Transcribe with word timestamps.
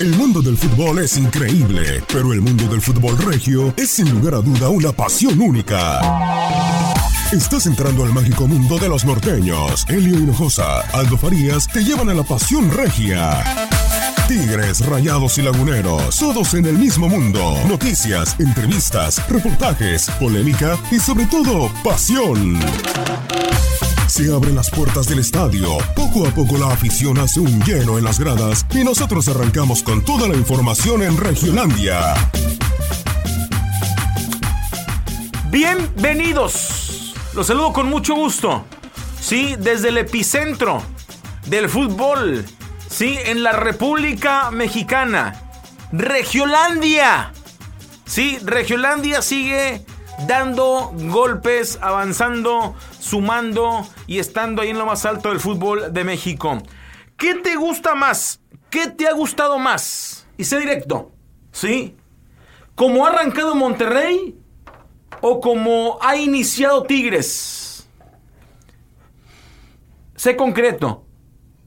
El 0.00 0.16
mundo 0.16 0.40
del 0.40 0.56
fútbol 0.56 1.00
es 1.00 1.18
increíble, 1.18 2.02
pero 2.08 2.32
el 2.32 2.40
mundo 2.40 2.64
del 2.68 2.80
fútbol 2.80 3.18
regio 3.18 3.74
es 3.76 3.90
sin 3.90 4.10
lugar 4.10 4.34
a 4.34 4.38
duda 4.38 4.70
una 4.70 4.92
pasión 4.92 5.38
única. 5.40 6.00
Estás 7.32 7.66
entrando 7.66 8.04
al 8.04 8.12
mágico 8.12 8.48
mundo 8.48 8.78
de 8.78 8.88
los 8.88 9.04
norteños. 9.04 9.84
Elio 9.88 10.18
Hinojosa, 10.18 10.80
Aldo 10.92 11.18
Farías 11.18 11.68
te 11.68 11.84
llevan 11.84 12.08
a 12.08 12.14
la 12.14 12.22
pasión 12.22 12.70
regia. 12.70 13.44
Tigres, 14.26 14.86
Rayados 14.86 15.36
y 15.38 15.42
Laguneros, 15.42 16.16
todos 16.16 16.54
en 16.54 16.64
el 16.64 16.78
mismo 16.78 17.08
mundo. 17.08 17.56
Noticias, 17.68 18.36
entrevistas, 18.38 19.20
reportajes, 19.28 20.08
polémica 20.18 20.78
y 20.90 20.98
sobre 20.98 21.26
todo, 21.26 21.70
pasión. 21.84 22.58
Se 24.20 24.30
abren 24.30 24.54
las 24.54 24.68
puertas 24.68 25.08
del 25.08 25.20
estadio. 25.20 25.78
Poco 25.96 26.28
a 26.28 26.30
poco 26.30 26.58
la 26.58 26.70
afición 26.70 27.16
hace 27.16 27.40
un 27.40 27.58
lleno 27.62 27.96
en 27.96 28.04
las 28.04 28.20
gradas 28.20 28.66
y 28.70 28.84
nosotros 28.84 29.26
arrancamos 29.28 29.82
con 29.82 30.04
toda 30.04 30.28
la 30.28 30.34
información 30.34 31.02
en 31.02 31.16
Regiolandia. 31.16 32.12
Bienvenidos. 35.48 37.14
Los 37.34 37.46
saludo 37.46 37.72
con 37.72 37.88
mucho 37.88 38.14
gusto. 38.14 38.66
Sí, 39.18 39.56
desde 39.58 39.88
el 39.88 39.96
epicentro 39.96 40.82
del 41.46 41.70
fútbol. 41.70 42.44
Sí, 42.90 43.16
en 43.24 43.42
la 43.42 43.52
República 43.52 44.50
Mexicana. 44.50 45.40
Regiolandia. 45.92 47.32
Sí, 48.04 48.36
Regiolandia 48.42 49.22
sigue 49.22 49.86
dando 50.26 50.92
golpes, 50.94 51.78
avanzando, 51.80 52.74
sumando 53.00 53.86
y 54.06 54.18
estando 54.18 54.62
ahí 54.62 54.70
en 54.70 54.78
lo 54.78 54.86
más 54.86 55.04
alto 55.04 55.30
del 55.30 55.40
fútbol 55.40 55.92
de 55.92 56.04
México. 56.04 56.62
¿Qué 57.16 57.34
te 57.34 57.56
gusta 57.56 57.94
más? 57.94 58.40
¿Qué 58.70 58.86
te 58.86 59.08
ha 59.08 59.12
gustado 59.12 59.58
más? 59.58 60.26
Y 60.36 60.44
sé 60.44 60.58
directo, 60.58 61.10
¿sí? 61.52 61.96
¿Cómo 62.74 63.04
ha 63.04 63.10
arrancado 63.10 63.54
Monterrey 63.54 64.38
o 65.20 65.40
como 65.40 65.98
ha 66.00 66.16
iniciado 66.16 66.84
Tigres? 66.84 67.88
Sé 70.14 70.36
concreto. 70.36 71.04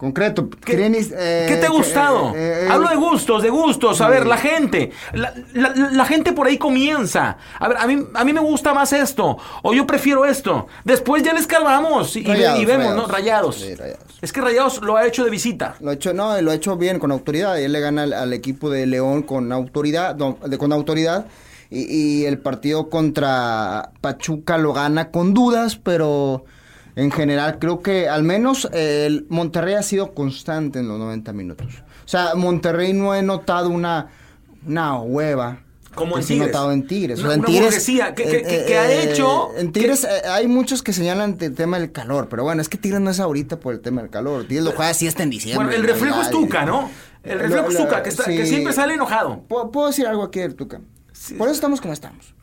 Concreto. 0.04 0.50
¿Qué, 0.50 0.74
eh, 0.86 1.46
¿qué 1.48 1.56
te 1.56 1.66
ha 1.66 1.70
gustado? 1.70 2.36
eh, 2.36 2.66
eh, 2.66 2.68
Hablo 2.70 2.90
de 2.90 2.98
gustos, 2.98 3.42
de 3.42 3.50
gustos. 3.50 4.02
A 4.02 4.10
ver, 4.10 4.26
la 4.26 4.36
gente. 4.36 4.92
La, 5.14 5.34
la- 5.54 5.74
la 5.74 6.06
gente 6.06 6.34
por 6.34 6.46
ahí 6.48 6.58
comienza. 6.58 7.38
A 7.58 7.68
ver, 7.70 7.78
a 7.78 7.88
mí, 7.88 8.06
a 8.14 8.26
mí 8.26 8.34
me 8.34 8.42
gusta 8.42 8.74
más 8.74 8.92
esto. 8.92 9.38
O 9.62 9.74
yo 9.74 9.88
prefiero 9.88 10.26
esto. 10.26 10.68
Después 10.84 11.24
ya 11.24 11.32
le 11.32 11.40
escarbamos 11.40 12.18
y, 12.18 12.24
Rayados, 12.26 12.66
vemos, 12.66 12.84
Rayados. 12.86 13.08
¿no? 13.08 13.08
Rayados. 13.14 13.56
Sí, 13.62 13.76
Rayados. 13.76 14.04
Es 14.22 14.34
que 14.34 14.42
Rayados 14.42 14.82
lo 14.82 14.98
ha 14.98 15.08
hecho 15.08 15.24
de 15.24 15.30
visita. 15.32 15.76
Lo 15.80 15.92
ha 15.92 15.94
hecho, 15.94 16.14
no, 16.14 16.42
lo 16.42 16.52
ha 16.52 16.56
hecho 16.56 16.76
bien, 16.76 17.00
con 17.00 17.14
autoridad. 17.14 17.58
Él 17.58 17.72
le 17.72 17.80
gana 17.80 18.04
al, 18.04 18.12
al 18.12 18.34
equipo 18.34 18.70
de 18.70 18.86
León 18.86 19.22
con 19.24 19.54
autoridad, 19.54 20.18
no, 20.18 20.38
de- 20.46 20.58
con 20.58 20.74
autoridad. 20.74 21.28
Y, 21.70 21.86
y 22.22 22.26
el 22.26 22.40
partido 22.40 22.90
contra 22.90 23.92
Pachuca 24.02 24.58
lo 24.58 24.74
gana 24.74 25.12
con 25.12 25.34
dudas, 25.34 25.78
pero 25.78 26.44
en 26.96 27.12
general 27.12 27.58
creo 27.60 27.82
que 27.82 28.08
al 28.10 28.24
menos 28.24 28.68
eh, 28.74 29.06
el 29.08 29.26
Monterrey 29.30 29.74
ha 29.76 29.84
sido 29.84 30.14
constante 30.14 30.80
en 30.80 30.88
los 30.88 31.00
90 31.00 31.34
minutos. 31.34 31.68
O 32.06 32.08
sea, 32.08 32.36
Monterrey 32.36 32.94
no 32.94 33.16
he 33.16 33.22
notado 33.24 33.70
una, 33.70 34.10
una 34.68 35.00
hueva. 35.00 35.60
Como 35.96 36.18
en 36.18 36.26
Tigres. 36.26 36.48
notado 36.48 36.72
en 36.72 36.88
Tigres. 36.88 37.20
Una- 37.20 37.28
O 37.28 37.32
sea, 37.32 37.38
en 37.40 37.46
Tigres, 37.46 37.86
que- 37.86 38.24
que- 38.26 38.66
eh, 38.74 38.78
ha 38.80 38.92
eh, 38.92 39.12
hecho 39.12 39.50
En 39.56 39.72
Tigres 39.72 40.04
eh, 40.06 40.28
hay 40.28 40.48
muchos 40.48 40.82
que 40.82 40.92
señalan 40.92 41.38
el 41.40 41.54
tema 41.54 41.78
del 41.78 41.92
calor, 41.92 42.30
pero 42.30 42.44
bueno, 42.44 42.64
es 42.64 42.70
que 42.70 42.80
Tigres 42.80 43.00
no 43.00 43.12
es 43.12 43.20
ahorita 43.20 43.60
por 43.60 43.76
el 43.76 43.80
tema 43.80 44.02
del 44.02 44.10
calor. 44.10 44.46
Tigres 44.48 44.64
lo 44.66 44.72
juega 44.72 44.90
así 44.90 45.08
hasta 45.08 45.22
en 45.22 45.30
diciembre. 45.30 45.66
Bueno, 45.68 45.80
el 45.80 45.88
reflejo 45.88 46.20
es 46.22 46.32
Tuca, 46.32 46.66
¿no? 46.66 46.90
El 47.22 47.40
reflejo 47.40 47.70
es 47.70 47.78
Tuca, 47.78 48.02
que, 48.02 48.10
está- 48.10 48.24
que 48.26 48.44
sí. 48.44 48.50
siempre 48.50 48.74
sale 48.74 48.96
enojado. 48.96 49.44
¿Puedo, 49.48 49.70
puedo 49.70 49.88
decir 49.88 50.08
algo 50.08 50.24
aquí 50.24 50.40
del 50.40 50.56
Tuca? 50.56 50.82
Por 51.38 51.48
eso 51.48 51.56
estamos 51.56 51.80
como 51.80 51.94
estamos. 51.94 52.34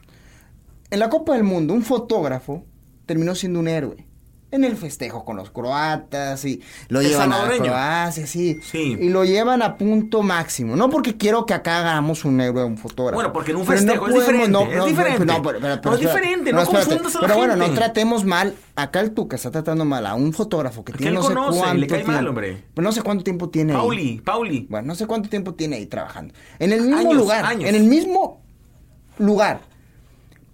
En 0.91 1.00
la 1.00 1.09
Copa 1.09 1.34
del 1.34 1.43
Mundo, 1.44 1.75
un 1.75 1.82
fotógrafo 1.82 2.65
terminó 3.05 3.34
siendo 3.34 3.59
un 3.59 3.67
héroe. 3.69 4.06
En 4.53 4.65
el 4.65 4.77
festejo 4.77 5.25
con 5.25 5.37
los 5.37 5.50
croatas 5.50 6.44
y 6.44 6.61
lo 6.88 7.00
El 7.00 7.09
llevan 7.09 7.33
a. 7.33 7.49
Croacia, 7.49 8.27
sí. 8.27 8.59
Sí. 8.62 8.97
Y 8.99 9.09
lo 9.09 9.25
llevan 9.25 9.62
a 9.62 9.77
punto 9.78 10.23
máximo. 10.23 10.75
No 10.75 10.91
porque 10.91 11.17
quiero 11.17 11.47
que 11.47 11.55
acá 11.55 11.79
hagamos 11.79 12.25
un 12.25 12.41
héroe 12.41 12.62
a 12.62 12.64
un 12.64 12.76
fotógrafo. 12.76 13.14
Bueno, 13.14 13.32
porque 13.32 13.52
en 13.52 13.58
un 13.58 13.67
Pero 13.67 13.79
festejo 13.79 14.08
es 14.08 14.14
diferente, 14.14 14.76
es 14.76 14.85
diferente. 14.87 15.25
No, 15.25 15.94
es 15.94 16.00
diferente, 16.00 16.52
no 16.52 16.62
espérate. 16.62 16.87
confundas 16.88 17.14
a 17.17 17.20
la 17.20 17.26
Pero 17.29 17.38
bueno, 17.38 17.56
no 17.56 17.70
tratemos 17.75 18.25
mal. 18.25 18.55
Acá 18.75 19.00
el 19.00 19.12
Tuca 19.12 19.37
está 19.37 19.52
tratando 19.52 19.85
mal 19.85 20.05
a 20.05 20.14
un 20.14 20.32
fotógrafo 20.32 20.85
que 20.85 20.94
tiene 20.94 21.11
él 21.11 21.14
no 21.14 21.23
sé 21.23 21.29
conoce, 21.29 21.58
cuánto 21.61 21.76
le 21.79 21.87
cae 21.87 22.05
mal, 22.05 22.17
tiempo. 22.17 22.29
hombre. 22.31 22.64
Pero 22.75 22.85
no 22.85 22.93
sé 22.93 23.02
cuánto 23.02 23.23
tiempo 23.25 23.49
tiene 23.50 23.73
ahí. 23.73 23.79
Pauli, 23.79 24.20
Pauli. 24.25 24.67
Bueno, 24.69 24.87
no 24.88 24.94
sé 24.97 25.06
cuánto 25.06 25.29
tiempo 25.29 25.55
tiene 25.55 25.76
ahí 25.76 25.87
trabajando. 25.87 26.35
En 26.58 26.73
el 26.73 26.81
mismo 26.82 26.97
Años, 26.99 27.14
lugar. 27.14 27.44
años. 27.44 27.69
En 27.69 27.75
el 27.76 27.85
mismo 27.85 28.41
lugar. 29.19 29.61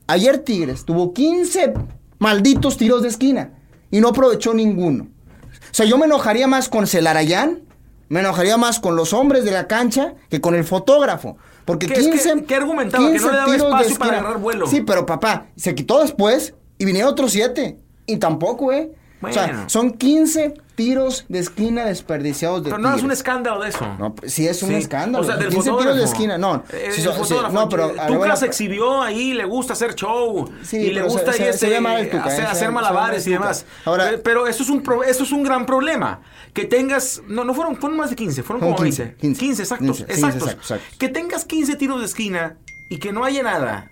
Ayer 0.06 0.38
Tigres 0.38 0.84
tuvo 0.84 1.14
15 1.14 1.72
malditos 2.18 2.76
tiros 2.76 3.02
de 3.02 3.08
esquina 3.08 3.50
y 3.90 4.00
no 4.00 4.08
aprovechó 4.08 4.54
ninguno. 4.54 5.04
O 5.04 5.74
sea, 5.76 5.86
yo 5.86 5.98
me 5.98 6.06
enojaría 6.06 6.46
más 6.46 6.68
con 6.68 6.86
Celarayán, 6.86 7.62
me 8.08 8.20
enojaría 8.20 8.56
más 8.56 8.78
con 8.80 8.96
los 8.96 9.12
hombres 9.12 9.44
de 9.44 9.50
la 9.50 9.66
cancha 9.66 10.14
que 10.30 10.40
con 10.40 10.54
el 10.54 10.64
fotógrafo. 10.64 11.36
Porque 11.64 11.86
¿Qué 11.86 11.94
es 11.94 12.04
que- 12.06 12.10
15, 12.12 12.44
qué 12.44 12.54
argumentaba? 12.54 13.04
Que 13.10 13.18
no 13.18 13.18
15 13.18 13.30
le 13.32 13.36
daba 13.36 13.56
espacio 13.56 13.98
para 13.98 14.18
agarrar 14.20 14.38
vuelo. 14.38 14.66
Sí, 14.66 14.80
pero 14.82 15.04
papá, 15.04 15.46
se 15.56 15.74
quitó 15.74 16.00
después 16.00 16.54
y 16.78 16.84
vinieron 16.84 17.10
otros 17.10 17.32
7. 17.32 17.78
Y 18.06 18.16
tampoco, 18.18 18.72
¿eh? 18.72 18.92
O 19.20 19.32
sea, 19.32 19.64
son 19.68 19.90
15 19.92 20.54
tiros 20.76 21.24
de 21.28 21.38
esquina 21.40 21.86
desperdiciados 21.86 22.62
de 22.62 22.70
Pero 22.70 22.80
no 22.80 22.88
es 22.88 22.94
Tigres. 22.96 23.04
un 23.06 23.10
escándalo 23.12 23.62
de 23.62 23.70
eso. 23.70 23.96
No, 23.98 24.14
pues, 24.14 24.32
sí 24.32 24.46
es 24.46 24.62
un 24.62 24.68
Sí. 24.68 24.74
escándalo. 24.76 25.24
O 25.24 25.26
sea, 25.26 25.36
del 25.36 25.48
15 25.48 25.70
fotógrafo. 25.70 25.94
tiros 25.94 25.96
de 25.98 26.04
esquina, 26.04 26.38
no. 26.38 26.62
Eh, 26.72 26.90
Sí, 26.94 27.00
sí, 27.02 27.08
no, 27.52 27.68
pero... 27.68 27.92
Tuca 28.06 28.36
se 28.36 28.46
exhibió 28.46 29.02
ahí, 29.02 29.32
le 29.34 29.44
gusta 29.46 29.72
hacer 29.72 29.94
show. 29.94 30.48
Sí, 30.62 30.76
y 30.76 30.88
le 30.92 31.00
pero 31.00 31.12
gusta 31.12 31.32
se- 31.32 31.42
ahí 31.44 31.52
se- 31.52 31.58
se 31.58 31.68
ve 31.70 31.80
mal 31.80 31.98
el 31.98 32.10
Tuca, 32.10 32.24
hacer, 32.24 32.44
eh, 32.44 32.46
hacer 32.46 32.70
malabares 32.70 33.24
mal 33.24 33.28
y 33.28 33.32
demás. 33.32 33.64
Ahora- 33.84 34.10
Pe- 34.10 34.18
pero 34.18 34.46
eso 34.46 34.62
es, 34.62 34.68
un 34.68 34.82
pro- 34.82 35.02
eso 35.02 35.24
es 35.24 35.32
un 35.32 35.42
gran 35.42 35.64
problema. 35.66 36.20
Que 36.52 36.64
tengas, 36.66 37.22
no, 37.26 37.42
no 37.44 37.54
fueron, 37.54 37.76
fueron 37.76 37.98
más 37.98 38.10
de 38.10 38.16
15, 38.16 38.42
fueron 38.42 38.60
como 38.60 38.76
15, 38.76 39.14
15. 39.14 39.16
15, 39.20 39.40
15, 39.40 39.62
exactos, 39.62 39.96
15, 39.98 40.12
exactos. 40.12 40.42
exacto, 40.42 40.60
exacto. 40.60 40.96
Que 40.98 41.08
tengas 41.08 41.44
15 41.44 41.76
tiros 41.76 42.00
de 42.00 42.06
esquina 42.06 42.58
y 42.90 42.98
que 42.98 43.12
no 43.12 43.24
haya 43.24 43.42
nada 43.42 43.90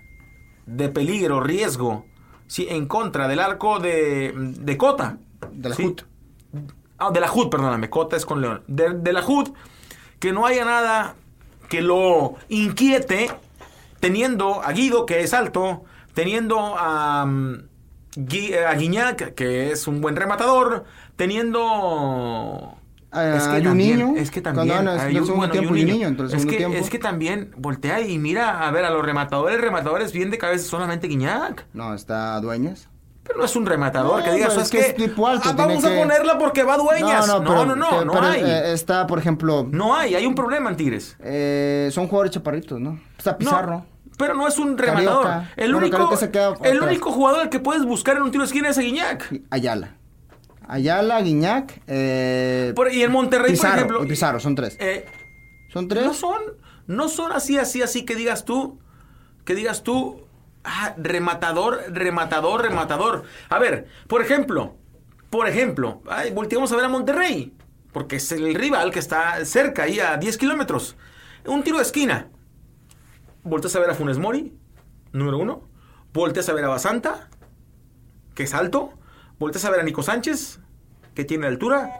de 0.67 0.89
peligro, 0.89 1.41
riesgo, 1.41 2.05
sí, 2.47 2.67
en 2.69 2.87
contra 2.87 3.27
del 3.27 3.39
arco 3.39 3.79
de, 3.79 4.33
de 4.35 4.77
Cota. 4.77 5.17
De 5.51 5.69
la 5.69 5.75
Sí. 5.75 5.83
Ah, 6.97 7.11
de 7.11 7.19
la 7.19 7.31
HUD, 7.31 7.49
perdóname, 7.49 7.89
Cota 7.89 8.15
es 8.15 8.25
con 8.25 8.41
León. 8.41 8.63
De, 8.67 8.93
de 8.93 9.13
la 9.13 9.25
HUD, 9.25 9.49
que 10.19 10.31
no 10.31 10.45
haya 10.45 10.63
nada 10.65 11.15
que 11.69 11.81
lo 11.81 12.35
inquiete, 12.49 13.29
teniendo 13.99 14.61
a 14.63 14.71
Guido, 14.71 15.05
que 15.05 15.21
es 15.21 15.33
alto, 15.33 15.83
teniendo 16.13 16.75
a, 16.77 17.25
mm, 17.25 17.63
Gui- 18.15 18.55
a 18.55 18.73
Guiñac, 18.75 19.33
que 19.33 19.71
es 19.71 19.87
un 19.87 19.99
buen 20.01 20.15
rematador, 20.15 20.85
teniendo... 21.59 22.75
A- 23.11 23.35
es 23.37 23.43
que 23.47 23.55
a 23.57 23.63
también, 23.63 23.99
Juninho, 24.01 24.21
es 24.21 24.29
que 24.31 24.41
también, 24.41 24.67
bueno, 24.67 24.91
tiempo, 25.51 25.73
es, 26.35 26.45
que, 26.45 26.57
tiempo. 26.57 26.77
es 26.77 26.89
que 26.89 26.99
también 26.99 27.51
voltea 27.57 28.01
y 28.01 28.17
mira 28.17 28.67
a 28.67 28.71
ver 28.71 28.83
a 28.83 28.89
los 28.89 29.05
rematadores, 29.05 29.59
rematadores 29.61 30.11
bien 30.11 30.31
de 30.31 30.37
cabeza 30.37 30.65
solamente 30.67 31.07
Guiñac. 31.07 31.65
No, 31.73 31.93
está 31.93 32.39
Dueñas. 32.41 32.89
Pero 33.25 33.39
no 33.39 33.45
es 33.45 33.55
un 33.55 33.65
rematador 33.65 34.19
No, 34.19 34.23
que 34.23 34.31
digas, 34.33 34.55
es 34.55 34.69
que 34.69 34.79
es 34.79 34.95
tipo 34.95 35.27
alto, 35.27 35.49
ah, 35.49 35.53
vamos 35.57 35.83
a 35.83 35.89
que- 35.89 35.97
ponerla 35.97 36.37
porque 36.37 36.61
va 36.63 36.77
dueñas. 36.77 37.27
No, 37.27 37.39
no, 37.39 37.49
pero- 37.49 37.65
no, 37.65 37.75
no, 37.75 37.87
pero- 37.89 38.05
no 38.05 38.11
pero, 38.13 38.25
hay. 38.27 38.41
eh, 38.43 38.71
está, 38.73 39.07
por 39.07 39.17
ejemplo, 39.17 39.67
no 39.71 39.95
hay, 39.95 40.13
hay 40.13 40.25
un 40.27 40.35
problema 40.35 40.69
en 40.69 40.75
Tigres. 40.77 41.17
eh, 41.21 41.89
son 41.91 42.07
jugadores 42.07 42.31
chaparritos, 42.33 42.79
¿no? 42.79 42.99
Está 43.17 43.35
Pizarro. 43.37 43.71
No, 43.77 43.85
pero 44.17 44.35
no 44.35 44.47
es 44.47 44.57
un 44.59 44.77
rematador. 44.77 45.23
Carioca. 45.23 45.51
El, 45.57 45.73
Bueno, 45.73 45.87
único, 45.97 46.17
se 46.17 46.29
queda 46.29 46.53
el 46.63 46.81
único 46.83 47.11
jugador 47.11 47.41
al 47.41 47.49
que 47.49 47.59
puedes 47.59 47.83
buscar 47.83 48.15
en 48.17 48.23
un 48.23 48.31
tiro 48.31 48.43
de 48.43 48.47
esquina 48.47 48.69
es 48.69 48.77
a 48.77 48.81
Guiñac. 48.81 49.41
Ayala. 49.49 49.95
Ayala, 50.67 51.19
Guiñac, 51.21 51.81
eh, 51.87 52.73
Por- 52.75 52.91
y 52.91 53.03
en 53.03 53.11
Monterrey, 53.11 53.51
Pizarro, 53.51 53.71
por 53.73 53.77
ejemplo. 53.79 54.03
y 54.03 54.07
Pizarro, 54.07 54.39
son 54.39 54.55
tres. 54.55 54.77
eh, 54.79 55.05
¿Son 55.71 55.87
tres? 55.87 56.05
no 56.05 56.13
son, 56.13 56.41
no 56.87 57.07
son 57.09 57.31
así, 57.33 57.57
así, 57.57 57.81
así 57.81 58.03
que 58.05 58.15
digas 58.15 58.45
tú, 58.45 58.79
que 59.45 59.53
digas 59.53 59.83
tú, 59.83 60.24
ah, 60.65 60.93
rematador, 60.97 61.83
rematador, 61.89 62.61
rematador. 62.61 63.23
A 63.49 63.59
ver, 63.59 63.87
por 64.07 64.21
ejemplo, 64.21 64.75
por 65.29 65.47
ejemplo, 65.47 66.01
volteamos 66.33 66.71
a 66.71 66.75
ver 66.75 66.85
a 66.85 66.89
Monterrey, 66.89 67.53
porque 67.91 68.17
es 68.17 68.31
el 68.31 68.55
rival 68.55 68.91
que 68.91 68.99
está 68.99 69.43
cerca, 69.45 69.83
ahí 69.83 69.99
a 69.99 70.17
10 70.17 70.37
kilómetros. 70.37 70.95
Un 71.45 71.63
tiro 71.63 71.77
de 71.77 71.83
esquina. 71.83 72.29
Volteas 73.43 73.75
a 73.75 73.79
ver 73.79 73.89
a 73.89 73.95
Funes 73.95 74.17
Mori, 74.17 74.57
número 75.11 75.37
uno. 75.37 75.63
Volteas 76.13 76.47
a 76.49 76.53
ver 76.53 76.65
a 76.65 76.69
Basanta, 76.69 77.29
que 78.33 78.43
es 78.43 78.53
alto. 78.53 78.93
Volteas 79.37 79.65
a 79.65 79.69
ver 79.69 79.81
a 79.81 79.83
Nico 79.83 80.01
Sánchez, 80.01 80.59
que 81.13 81.25
tiene 81.25 81.47
altura. 81.47 81.91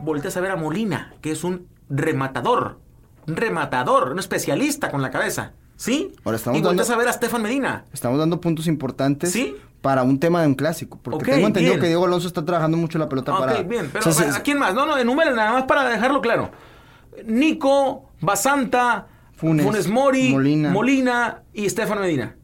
Volteas 0.00 0.36
a 0.36 0.40
ver 0.40 0.50
a 0.50 0.56
Molina, 0.56 1.14
que 1.22 1.30
es 1.30 1.42
un 1.44 1.68
rematador. 1.88 2.80
Un 3.26 3.36
rematador, 3.36 4.12
un 4.12 4.18
especialista 4.18 4.90
con 4.90 5.00
la 5.00 5.10
cabeza. 5.10 5.54
¿Sí? 5.76 6.12
Ahora 6.24 6.36
estamos 6.36 6.58
y 6.58 6.62
dando- 6.62 6.82
a 6.82 6.96
ver 6.96 7.08
a 7.08 7.12
Stefan 7.12 7.42
Medina. 7.42 7.84
Estamos 7.92 8.18
dando 8.18 8.40
puntos 8.40 8.66
importantes 8.68 9.32
¿Sí? 9.32 9.56
para 9.80 10.02
un 10.02 10.18
tema 10.20 10.40
de 10.42 10.46
un 10.48 10.54
clásico. 10.54 10.98
Porque 11.02 11.32
tengo 11.32 11.46
entendido 11.48 11.72
bien. 11.74 11.80
que 11.82 11.86
Diego 11.88 12.04
Alonso 12.06 12.28
está 12.28 12.44
trabajando 12.44 12.76
mucho 12.76 12.98
la 12.98 13.08
pelota 13.08 13.32
Ah, 13.34 13.38
para. 13.38 13.62
bien. 13.62 13.90
Pero 13.92 14.08
O 14.08 14.12
sea, 14.12 14.34
¿a 14.36 14.40
quién 14.42 14.58
más? 14.58 14.74
No, 14.74 14.86
no, 14.86 14.96
enumeren 14.96 15.34
nada 15.36 15.52
más 15.52 15.64
para 15.64 15.88
dejarlo 15.88 16.20
claro. 16.20 16.50
Nico, 17.26 18.10
Basanta, 18.20 19.06
Funes, 19.34 19.64
Funes, 19.66 19.88
Mori, 19.88 20.30
Molina. 20.32 20.70
Molina 20.70 21.42
y 21.52 21.68
Stefan 21.68 22.00
Medina. 22.00 22.36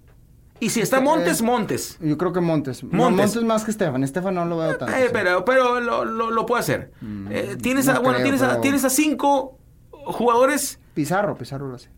Y 0.58 0.68
si 0.70 0.80
está 0.82 0.98
Eh, 0.98 1.02
Montes, 1.02 1.40
Montes. 1.40 1.96
Yo 2.00 2.18
creo 2.18 2.32
que 2.32 2.40
Montes. 2.40 2.84
No, 2.84 2.90
Montes. 2.92 3.26
Montes 3.28 3.44
más 3.44 3.64
que 3.64 3.70
Estefan. 3.70 4.04
Estefan 4.04 4.34
no 4.34 4.44
lo 4.44 4.58
veo 4.58 4.76
tanto. 4.76 4.94
Eh, 4.94 5.08
pero 5.12 5.44
pero 5.44 5.80
lo, 5.80 6.04
lo- 6.04 6.30
lo 6.30 6.46
puede 6.46 6.60
hacer. 6.60 6.92
Eh, 7.30 7.56
tienes, 7.62 7.86
no 7.86 7.92
a, 7.92 7.98
bueno, 8.00 8.18
creo, 8.18 8.24
tienes, 8.24 8.42
a, 8.42 8.60
tienes 8.60 8.84
a 8.84 8.90
cinco 8.90 9.56
jugadores. 9.90 10.78
Pizarro, 10.92 11.34
Pizarro 11.36 11.68
lo 11.68 11.76
hace. 11.76 11.88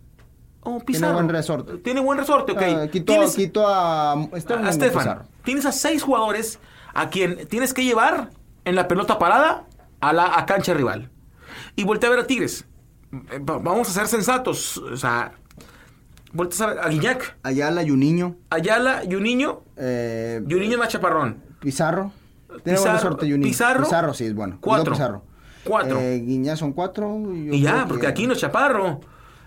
Oh, 0.65 0.79
Pizarro. 0.81 1.15
buen 1.15 1.29
resorte. 1.29 1.79
Tiene 1.79 2.01
buen 2.01 2.19
resorte, 2.19 2.53
ok. 2.53 2.63
Ah, 2.63 2.89
quitó, 2.91 3.13
Tienes- 3.15 3.35
quitó 3.35 3.67
a 3.69 4.15
Estefan. 4.35 4.67
a 4.67 4.73
Stefan. 4.73 5.03
Pizarro. 5.03 5.25
Tienes 5.45 5.67
a 5.67 5.73
seis 5.73 6.03
jugadores 6.03 6.59
a 6.95 7.09
quien 7.11 7.47
tienes 7.49 7.75
que 7.75 7.85
llevar 7.85 8.31
en 8.65 8.75
la 8.77 8.87
pelota 8.87 9.19
parada 9.19 9.65
a 10.01 10.13
la 10.13 10.39
a 10.39 10.47
cancha 10.47 10.73
rival. 10.75 11.11
Y 11.75 11.85
voltea 11.85 12.09
a 12.09 12.13
ver 12.13 12.21
a 12.21 12.27
Tigres. 12.27 12.65
Eh, 13.31 13.39
va- 13.39 13.59
Vamos 13.59 13.89
a 13.89 13.93
ser 13.93 14.07
sensatos. 14.07 14.77
O 14.79 14.97
sea, 14.97 15.33
volteas 16.33 16.61
a 16.61 16.67
ver 16.69 16.79
a 16.79 16.89
Guiñac, 16.89 17.37
Ayala, 17.43 17.83
Juninho, 17.87 18.37
Ayala, 18.51 19.03
Juninho. 19.11 19.63
eh, 19.77 20.43
Juninho 20.49 20.79
más 20.79 20.89
chaparrón. 20.89 21.43
Pizarro. 21.61 22.13
Tiene 22.49 22.63
Pizarro- 22.79 22.83
buena 22.83 22.99
suerte 23.01 23.27
Juninho. 23.27 23.43
Pizarro. 23.49 23.85
Pizarro 23.85 24.15
sí 24.15 24.25
es 24.27 24.35
bueno. 24.35 24.59
Cuatro. 24.61 24.93
Pizarro. 24.93 25.25
Cuatro. 25.65 25.99
Eh, 26.01 26.55
son 26.57 26.73
cuatro. 26.73 27.21
Y 27.35 27.61
ya, 27.63 27.83
que- 27.83 27.89
porque 27.89 28.07
aquí 28.07 28.27
no 28.27 28.33
es 28.35 28.39
chaparro. 28.41 29.01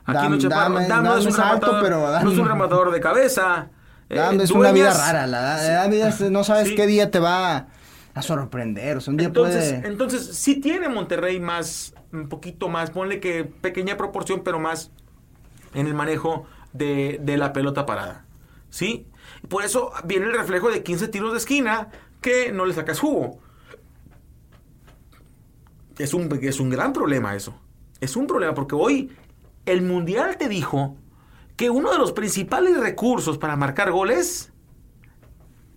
Aquí 0.05 0.17
Dam- 0.17 0.29
no 0.29 0.35
es 0.35 0.43
chaparro. 0.43 0.79
Dam 0.87 1.03
no 1.03 1.17
es 1.17 1.25
un 1.25 1.33
rematador, 1.33 1.81
pero 1.81 1.97
no 2.23 2.31
es 2.31 2.37
un 2.37 2.45
Dam- 2.45 2.47
rematador 2.49 2.91
de 2.91 2.99
cabeza. 2.99 3.69
Eh, 4.09 4.37
es 4.41 4.51
una 4.51 4.71
vida 4.71 4.93
rara. 4.93 5.25
La, 5.25 5.87
la 5.87 6.29
no 6.29 6.43
sabes 6.43 6.69
Sí. 6.69 6.75
qué 6.75 6.85
día 6.85 7.09
te 7.09 7.19
va 7.19 7.67
a 8.13 8.21
sorprender. 8.21 8.97
O 8.97 9.01
sea, 9.01 9.11
un 9.11 9.17
día 9.17 9.27
Entonces, 9.27 9.73
puede. 9.73 9.87
entonces, 9.87 10.35
sí 10.37 10.59
tiene 10.61 10.89
Monterrey 10.89 11.39
más, 11.39 11.93
un 12.13 12.29
poquito 12.29 12.69
más, 12.69 12.91
ponle 12.91 13.19
que 13.19 13.43
pequeña 13.45 13.97
proporción, 13.97 14.41
pero 14.43 14.59
más 14.59 14.91
en 15.73 15.87
el 15.87 15.95
manejo 15.95 16.45
de, 16.71 17.19
de 17.23 17.37
la 17.37 17.51
pelota 17.51 17.85
parada. 17.85 18.25
¿Sí? 18.69 19.07
Por 19.49 19.63
eso 19.63 19.91
viene 20.03 20.25
el 20.27 20.33
reflejo 20.33 20.69
de 20.69 20.83
15 20.83 21.07
tiros 21.07 21.31
de 21.31 21.37
esquina 21.39 21.89
que 22.21 22.51
no 22.51 22.65
le 22.65 22.73
sacas 22.73 22.99
jugo. 22.99 23.39
Es 25.97 26.13
un, 26.13 26.29
es 26.41 26.59
un 26.59 26.69
gran 26.69 26.93
problema 26.93 27.35
eso. 27.35 27.55
Es 28.01 28.15
un 28.15 28.27
problema 28.27 28.53
porque 28.53 28.75
hoy 28.75 29.11
el 29.65 29.81
Mundial 29.81 30.37
te 30.37 30.47
dijo 30.49 30.95
que 31.55 31.69
uno 31.69 31.91
de 31.91 31.97
los 31.97 32.11
principales 32.11 32.77
recursos 32.77 33.37
para 33.37 33.55
marcar 33.55 33.91
goles 33.91 34.51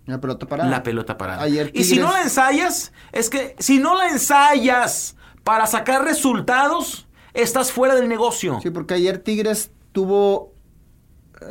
La 0.05 0.19
pelota 0.19 0.45
parada. 0.47 0.69
la 0.69 0.83
pelota 0.83 1.17
parada. 1.17 1.41
Ayer 1.43 1.71
y 1.73 1.83
si 1.83 1.97
no 1.99 2.11
la 2.11 2.21
ensayas, 2.23 2.91
es 3.11 3.29
que 3.29 3.55
si 3.59 3.79
no 3.79 3.95
la 3.95 4.09
ensayas 4.09 5.15
para 5.43 5.65
sacar 5.67 6.03
resultados, 6.03 7.07
estás 7.33 7.71
fuera 7.71 7.95
del 7.95 8.09
negocio. 8.09 8.59
Sí, 8.61 8.69
porque 8.71 8.95
ayer 8.95 9.19
Tigres 9.19 9.71
tuvo 9.91 10.53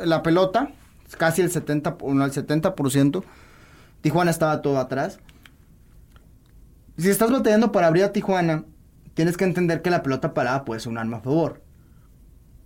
la 0.03 0.21
pelota, 0.21 0.71
casi 1.17 1.41
el 1.41 1.51
70, 1.51 1.97
no, 2.03 2.23
el 2.25 2.31
70%. 2.31 3.23
Tijuana 4.01 4.31
estaba 4.31 4.61
todo 4.61 4.77
atrás. 4.77 5.19
Si 6.97 7.09
estás 7.09 7.31
batallando 7.31 7.71
para 7.71 7.87
abrir 7.87 8.03
a 8.03 8.11
Tijuana, 8.11 8.65
tienes 9.13 9.37
que 9.37 9.45
entender 9.45 9.81
que 9.81 9.89
la 9.89 10.03
pelota 10.03 10.33
parada 10.33 10.65
puede 10.65 10.79
ser 10.79 10.91
un 10.91 10.97
arma 10.97 11.17
a 11.17 11.21
favor. 11.21 11.61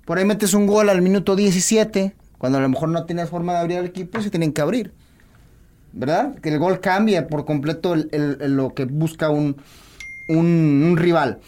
Por 0.06 0.18
ahí 0.18 0.26
metes 0.26 0.54
un 0.54 0.68
gol 0.68 0.90
al 0.90 1.02
minuto 1.02 1.36
17, 1.36 2.14
cuando 2.38 2.58
a 2.58 2.62
lo 2.62 2.70
mejor 2.70 2.90
no 2.90 3.06
tienes 3.06 3.30
forma 3.30 3.54
de 3.54 3.60
abrir 3.60 3.78
al 3.78 3.86
equipo, 3.86 4.22
se 4.22 4.30
tienen 4.30 4.52
que 4.54 4.62
abrir. 4.62 4.94
¿Verdad? 5.94 6.36
Que 6.40 6.50
el 6.50 6.60
gol 6.60 6.80
cambia 6.80 7.28
por 7.28 7.46
completo 7.46 7.94
el- 7.94 8.10
el- 8.12 8.38
el- 8.42 8.56
lo 8.56 8.74
que 8.74 8.86
busca 8.86 9.30
un, 9.30 9.56
un, 10.28 10.46
un 10.90 10.98
rival. 10.98 11.40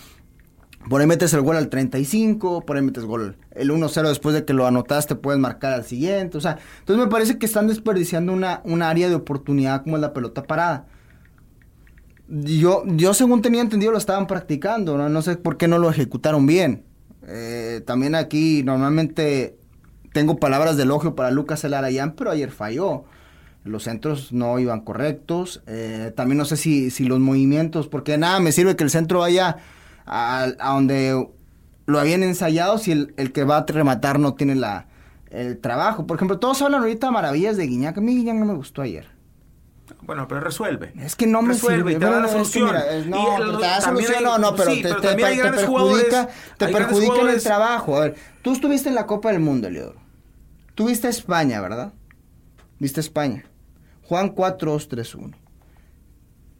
Por 0.88 1.02
ahí 1.02 1.08
metes 1.08 1.34
el 1.34 1.42
gol 1.42 1.58
al 1.58 1.68
35, 1.70 2.62
por 2.64 2.78
ahí 2.78 2.84
metes 2.84 3.06
gol 3.06 3.38
el 3.56 3.72
1-0 3.72 4.08
después 4.08 4.36
de 4.36 4.46
que 4.46 4.54
lo 4.54 4.68
anotaste, 4.68 5.16
puedes 5.16 5.40
marcar 5.42 5.74
al 5.74 5.84
siguiente. 5.84 6.38
O 6.38 6.42
sea, 6.42 6.60
entonces 6.80 7.04
me 7.04 7.10
parece 7.10 7.40
que 7.40 7.48
están 7.48 7.68
desperdiciando 7.68 8.32
una, 8.34 8.62
una 8.66 8.90
área 8.90 9.10
de 9.10 9.16
oportunidad 9.16 9.82
como 9.84 9.96
es 9.98 10.02
la 10.02 10.14
pelota 10.14 10.44
parada. 10.44 10.86
Yo, 12.28 12.84
yo 12.86 13.14
según 13.16 13.42
tenía 13.42 13.62
entendido 13.62 13.92
lo 13.92 13.98
estaban 13.98 14.28
practicando, 14.28 14.98
no, 14.98 15.10
no 15.10 15.22
sé 15.24 15.38
por 15.38 15.58
qué 15.58 15.68
no 15.68 15.78
lo 15.80 15.90
ejecutaron 15.90 16.46
bien. 16.46 16.84
Eh, 17.28 17.82
también 17.86 18.16
aquí 18.16 18.64
normalmente 18.64 19.58
tengo 20.14 20.38
palabras 20.38 20.78
de 20.78 20.84
elogio 20.84 21.16
para 21.16 21.32
Lucas 21.32 21.64
Elarayán, 21.64 22.14
pero 22.14 22.32
ayer 22.32 22.52
falló. 22.52 23.06
Los 23.64 23.84
centros 23.84 24.32
no 24.32 24.60
iban 24.60 24.82
correctos. 24.82 25.64
Eh, 25.66 26.14
también 26.16 26.38
no 26.38 26.46
sé 26.46 26.56
si, 26.56 26.92
si 26.92 27.06
los 27.06 27.20
movimientos, 27.20 27.88
porque 27.88 28.18
nada 28.18 28.40
me 28.40 28.52
sirve 28.52 28.76
que 28.76 28.84
el 28.84 28.92
centro 28.92 29.20
vaya 29.20 29.58
a, 30.06 30.48
a 30.60 30.74
donde 30.74 31.28
lo 31.88 32.00
habían 32.00 32.24
ensayado 32.24 32.78
si 32.78 32.92
el, 32.92 33.14
el 33.18 33.32
que 33.32 33.44
va 33.44 33.58
a 33.58 33.66
rematar 33.66 34.20
no 34.20 34.36
tiene 34.36 34.56
la, 34.56 34.88
el 35.32 35.58
trabajo. 35.58 36.06
Por 36.06 36.18
ejemplo, 36.18 36.40
todos 36.40 36.62
hablan 36.62 36.82
ahorita 36.82 37.10
maravillas 37.12 37.58
de 37.58 37.66
Guiñac. 37.66 37.98
A 37.98 38.02
mí 38.02 38.16
Guiñac 38.16 38.36
no 38.36 38.46
me 38.46 38.54
gustó 38.54 38.84
ayer. 38.84 39.15
Bueno, 40.02 40.28
pero 40.28 40.42
resuelve. 40.42 40.94
Es 41.00 41.16
que 41.16 41.28
no 41.28 41.42
me 41.42 41.54
resuelve 41.54 41.92
sirve. 41.92 42.00
te 42.00 42.06
da 42.06 42.12
Pero 42.12 42.22
la 42.24 42.28
solución. 42.28 42.66
mira, 42.68 42.86
no, 43.06 43.18
Y 43.18 43.36
el- 43.36 43.38
pero 43.48 43.58
te 43.60 43.66
da 43.66 43.82
solución, 43.82 44.16
hay- 44.18 44.24
no, 44.24 44.38
no, 44.40 44.56
pero 44.56 44.72
sí, 44.72 44.82
te, 44.82 44.88
hay 44.90 44.94
te 45.38 45.52
perjudica, 45.52 46.30
te 46.58 46.68
perjudica 46.70 47.22
en 47.22 47.30
el 47.30 47.44
trabajo. 47.44 47.98
A 47.98 48.00
ver, 48.02 48.16
tú 48.42 48.54
estuviste 48.54 48.90
en 48.90 48.96
la 48.96 49.06
Copa 49.06 49.32
del 49.32 49.40
Mundo, 49.42 49.68
Eliodoro. 49.68 50.00
Tú 50.74 50.88
viste 50.88 51.08
a 51.08 51.10
España, 51.10 51.62
¿verdad? 51.62 51.94
Viste 52.80 53.00
a 53.00 53.04
España. 53.04 53.46
Juan 54.04 54.34
4-2-3-1. 54.36 55.36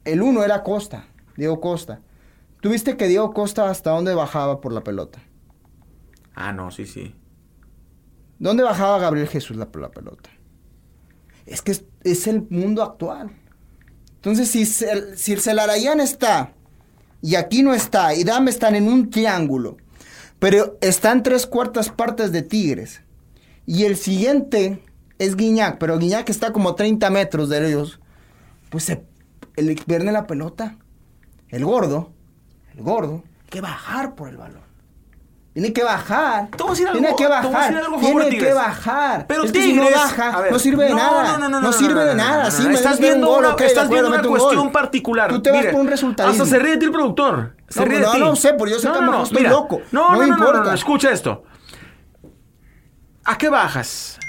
El 0.06 0.22
1 0.22 0.44
era 0.44 0.64
Costa, 0.64 1.06
Diego 1.36 1.60
Costa. 1.60 2.02
¿Tuviste 2.62 2.96
que 2.98 3.08
Diego 3.08 3.34
Costa 3.34 3.70
hasta 3.70 3.92
dónde 3.92 4.14
bajaba 4.16 4.62
por 4.62 4.72
la 4.72 4.84
pelota? 4.84 5.20
Ah, 6.36 6.52
no, 6.54 6.72
sí, 6.72 6.86
sí. 6.86 7.16
¿Dónde 8.40 8.64
bajaba 8.64 8.98
Gabriel 9.00 9.28
Jesús 9.28 9.56
la, 9.58 9.68
la 9.80 9.90
pelota? 9.92 10.30
Es 11.46 11.62
que 11.62 11.76
es, 12.06 12.28
el 12.28 12.48
mundo 12.50 12.82
actual. 12.84 13.32
Entonces, 14.16 14.50
si, 14.50 14.64
Cel- 14.64 15.16
si 15.16 15.34
el 15.34 15.42
Celarayán 15.42 16.00
está 16.00 16.54
y 17.22 17.36
aquí 17.36 17.64
no 17.64 17.74
está 17.74 18.14
y 18.16 18.24
Dame 18.24 18.52
están 18.52 18.76
en 18.76 18.88
un 18.88 19.10
triángulo, 19.10 19.78
pero 20.40 20.78
están 20.82 21.24
tres 21.24 21.46
cuartas 21.46 21.90
partes 21.90 22.32
de 22.32 22.42
Tigres 22.42 23.02
y 23.66 23.84
el 23.84 23.98
siguiente 23.98 24.82
es 25.20 25.36
Guiñac, 25.36 25.78
pero 25.78 25.98
Guiñac 25.98 26.30
está 26.30 26.52
como 26.54 26.70
a 26.70 26.76
30 26.76 27.10
metros 27.10 27.50
de 27.50 27.68
ellos, 27.68 28.00
pues 28.70 28.84
se, 28.84 29.04
el 29.56 29.76
pierde 29.76 30.12
la 30.12 30.28
pelota. 30.28 30.78
El 31.50 31.64
gordo, 31.64 32.12
el 32.76 32.82
gordo, 32.84 33.24
que 33.50 33.62
bajar 33.62 34.16
por 34.16 34.30
el 34.30 34.38
balón. 34.38 34.64
Tiene 35.56 35.72
que 35.72 35.84
bajar. 35.86 36.50
Tiene 36.50 37.16
que 37.16 37.28
bajar. 37.28 37.72
Tiene 38.02 38.24
que 38.26 38.30
Tigres. 38.30 38.56
bajar. 38.56 39.26
Pero 39.26 39.46
Es 39.46 39.54
que 39.54 39.62
si 39.62 39.72
no 39.72 39.84
Tigres, 39.84 40.02
baja, 40.02 40.42
ver, 40.42 40.52
no 40.52 40.60
sirve 40.60 40.84
de 40.84 40.90
no, 40.90 40.96
nada. 40.98 41.24
No, 41.24 41.38
no, 41.38 41.50
no, 41.50 41.62
no, 41.62 41.72
sirve 41.72 41.94
no, 41.94 42.00
de 42.02 42.08
no, 42.08 42.24
nada. 42.26 42.44
no, 42.44 42.52
Sí, 42.52 42.64
no, 42.64 42.72
estás 42.72 43.00
viendo 43.00 43.26
un 43.30 43.36
gol, 43.36 43.46
una, 43.56 43.66
estás 43.66 43.90
viendo 43.90 44.10
una 44.10 44.22
cuestión 44.22 44.70
particular. 44.74 45.30
Tú 45.30 45.42
te 45.42 45.52
vas 45.52 45.66
por 45.68 45.80
un 45.80 45.88
resultadismo. 45.88 46.44
Hasta 46.44 46.58
se 46.58 46.62
ríe 46.62 46.72
de 46.74 46.78
ti 46.80 46.86
el 46.88 46.92
productor. 46.92 47.56
Se 47.70 47.80
No, 47.80 47.86
ríe 47.86 48.00
no, 48.02 48.08
de 48.12 48.14
ti. 48.16 48.20
no 48.20 48.36
sé, 48.36 48.50
pero 48.54 48.68
yo 48.68 48.80
sé 48.80 48.92
que 48.92 49.00
mejor 49.00 49.24
estoy 49.24 49.44
loco. 49.44 49.82
No, 49.94 50.10
No 50.10 50.10
no, 50.10 50.18
no, 50.18 50.28
no, 50.28 50.34
importa. 50.34 50.60
no, 50.60 50.66
no, 50.66 50.74
escucha 50.74 51.10
esto. 51.12 51.46
¿A 53.24 53.38
qué 53.38 53.48
bajas? 53.48 54.20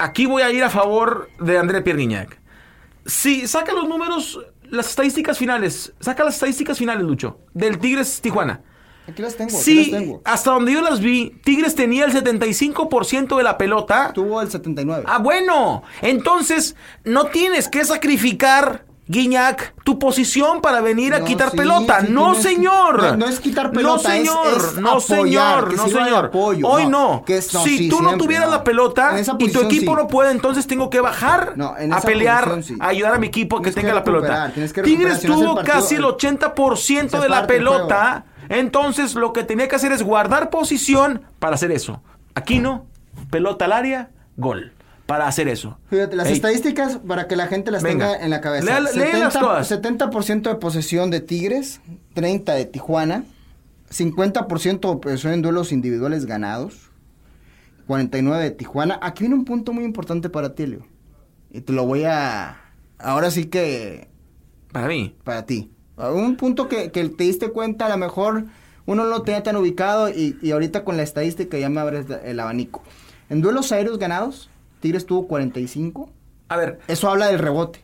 Aquí 0.00 0.26
voy 0.26 0.42
a 0.42 0.50
ir 0.50 0.64
a 0.64 0.68
favor 0.70 1.30
de 1.38 1.58
André 1.58 1.80
Pierre 1.80 2.00
Guignac. 2.00 2.40
Si 3.06 3.46
saca 3.46 3.72
los 3.72 3.88
números, 3.88 4.40
las 4.68 4.88
estadísticas 4.90 5.38
finales, 5.38 5.92
saca 6.00 6.24
las 6.24 6.34
estadísticas 6.34 6.76
finales, 6.76 7.04
Lucho, 7.04 7.38
del 7.52 7.78
Tigres 7.78 8.20
Tijuana. 8.20 8.62
Aquí 9.08 9.20
las 9.22 9.36
tengo, 9.36 9.50
aquí 9.50 9.62
Sí, 9.62 9.90
las 9.90 10.00
tengo. 10.00 10.22
hasta 10.24 10.50
donde 10.52 10.72
yo 10.72 10.80
las 10.80 11.00
vi, 11.00 11.30
Tigres 11.44 11.74
tenía 11.74 12.04
el 12.06 12.12
75% 12.12 13.36
de 13.36 13.42
la 13.42 13.58
pelota. 13.58 14.12
Tuvo 14.14 14.40
el 14.40 14.50
79. 14.50 15.04
Ah, 15.06 15.18
bueno. 15.18 15.82
Entonces, 16.02 16.74
no 17.04 17.26
tienes 17.26 17.68
que 17.68 17.84
sacrificar, 17.84 18.84
Guiñac, 19.06 19.74
tu 19.84 19.98
posición 19.98 20.62
para 20.62 20.80
venir 20.80 21.12
a 21.12 21.22
quitar 21.24 21.50
sí, 21.50 21.58
pelota. 21.58 22.00
sí 22.00 22.06
no, 22.08 22.32
que- 22.32 22.40
señor. 22.42 23.02
No, 23.02 23.16
no 23.18 23.26
es 23.26 23.38
quitar 23.38 23.70
pelota, 23.70 24.08
No, 24.08 24.14
señor. 24.14 24.46
es 24.56 24.74
no, 24.78 24.90
apoyar, 24.92 25.64
señor. 25.68 25.76
no, 25.76 25.88
señor. 25.88 26.24
apoyo, 26.24 26.66
Hoy 26.66 26.86
no, 26.86 27.22
que 27.26 27.36
es- 27.36 27.48
si 27.48 27.76
sí, 27.78 27.88
tú 27.90 28.00
no 28.00 28.16
tuvieras 28.16 28.48
la 28.48 28.64
pelota 28.64 29.14
y 29.38 29.50
tu 29.52 29.60
equipo 29.60 29.94
no 29.94 30.08
puede, 30.08 30.30
entonces 30.30 30.66
tengo 30.66 30.88
que 30.88 31.00
bajar 31.02 31.54
a 31.92 32.00
pelear, 32.00 32.48
posición, 32.48 32.80
a 32.80 32.88
ayudar 32.88 33.12
a 33.14 33.18
mi 33.18 33.26
equipo 33.26 33.58
a 33.58 33.62
que 33.62 33.72
tenga 33.72 33.88
que 33.90 33.94
la 33.96 34.04
pelota. 34.04 34.52
Tigres 34.82 35.22
el 35.22 35.30
tuvo 35.30 35.56
partido, 35.56 35.74
casi 35.74 35.96
el 35.96 36.00
el- 36.00 36.06
80% 36.06 37.10
se 37.18 37.22
de 37.22 37.28
la 37.28 37.46
pelota. 37.46 38.24
Entonces, 38.48 39.14
lo 39.14 39.32
que 39.32 39.44
tenía 39.44 39.68
que 39.68 39.76
hacer 39.76 39.92
es 39.92 40.02
guardar 40.02 40.50
posición 40.50 41.22
para 41.38 41.54
hacer 41.54 41.70
eso. 41.72 42.02
Aquí 42.34 42.58
no. 42.58 42.86
Pelota 43.30 43.64
al 43.66 43.72
área, 43.72 44.10
gol. 44.36 44.72
Para 45.06 45.26
hacer 45.26 45.48
eso. 45.48 45.78
Fíjate, 45.90 46.16
las 46.16 46.28
Ey, 46.28 46.32
estadísticas 46.34 46.98
para 47.06 47.28
que 47.28 47.36
la 47.36 47.46
gente 47.46 47.70
las 47.70 47.82
Venga. 47.82 48.12
tenga 48.12 48.24
en 48.24 48.30
la 48.30 48.40
cabeza. 48.40 48.80
Lea- 48.80 48.92
léelas 48.94 49.34
todas. 49.34 49.70
70% 49.70 50.48
de 50.48 50.54
posesión 50.56 51.10
de 51.10 51.20
Tigres, 51.20 51.80
30 52.14 52.54
de 52.54 52.64
Tijuana, 52.64 53.24
50% 53.90 54.90
de 54.94 54.96
posesión 55.00 55.34
en 55.34 55.42
duelos 55.42 55.72
individuales 55.72 56.24
ganados, 56.24 56.90
49 57.86 58.42
de 58.44 58.50
Tijuana. 58.50 58.98
Aquí 59.02 59.24
viene 59.24 59.34
un 59.34 59.44
punto 59.44 59.72
muy 59.72 59.84
importante 59.84 60.30
para 60.30 60.54
ti, 60.54 60.66
Leo. 60.66 60.86
Y 61.50 61.60
te 61.60 61.72
lo 61.72 61.84
voy 61.86 62.04
a... 62.04 62.56
Ahora 62.98 63.30
sí 63.30 63.44
que... 63.44 64.08
Para 64.72 64.88
mí. 64.88 65.14
Para 65.22 65.44
ti. 65.44 65.70
Un 65.96 66.36
punto 66.36 66.68
que, 66.68 66.90
que 66.90 67.08
te 67.08 67.24
diste 67.24 67.50
cuenta, 67.50 67.86
a 67.86 67.88
lo 67.88 67.96
mejor 67.96 68.44
uno 68.86 69.04
no 69.04 69.08
lo 69.10 69.22
tenía 69.22 69.42
tan 69.42 69.56
ubicado 69.56 70.08
y, 70.10 70.36
y 70.42 70.50
ahorita 70.50 70.84
con 70.84 70.96
la 70.96 71.02
estadística 71.04 71.56
ya 71.58 71.68
me 71.68 71.80
abres 71.80 72.06
el 72.24 72.40
abanico. 72.40 72.82
En 73.30 73.40
duelos 73.40 73.70
aéreos 73.72 73.98
ganados, 73.98 74.50
Tigres 74.80 75.06
tuvo 75.06 75.26
45. 75.28 76.10
A 76.48 76.56
ver, 76.56 76.78
Eso 76.88 77.08
habla 77.08 77.28
del 77.28 77.38
rebote. 77.38 77.82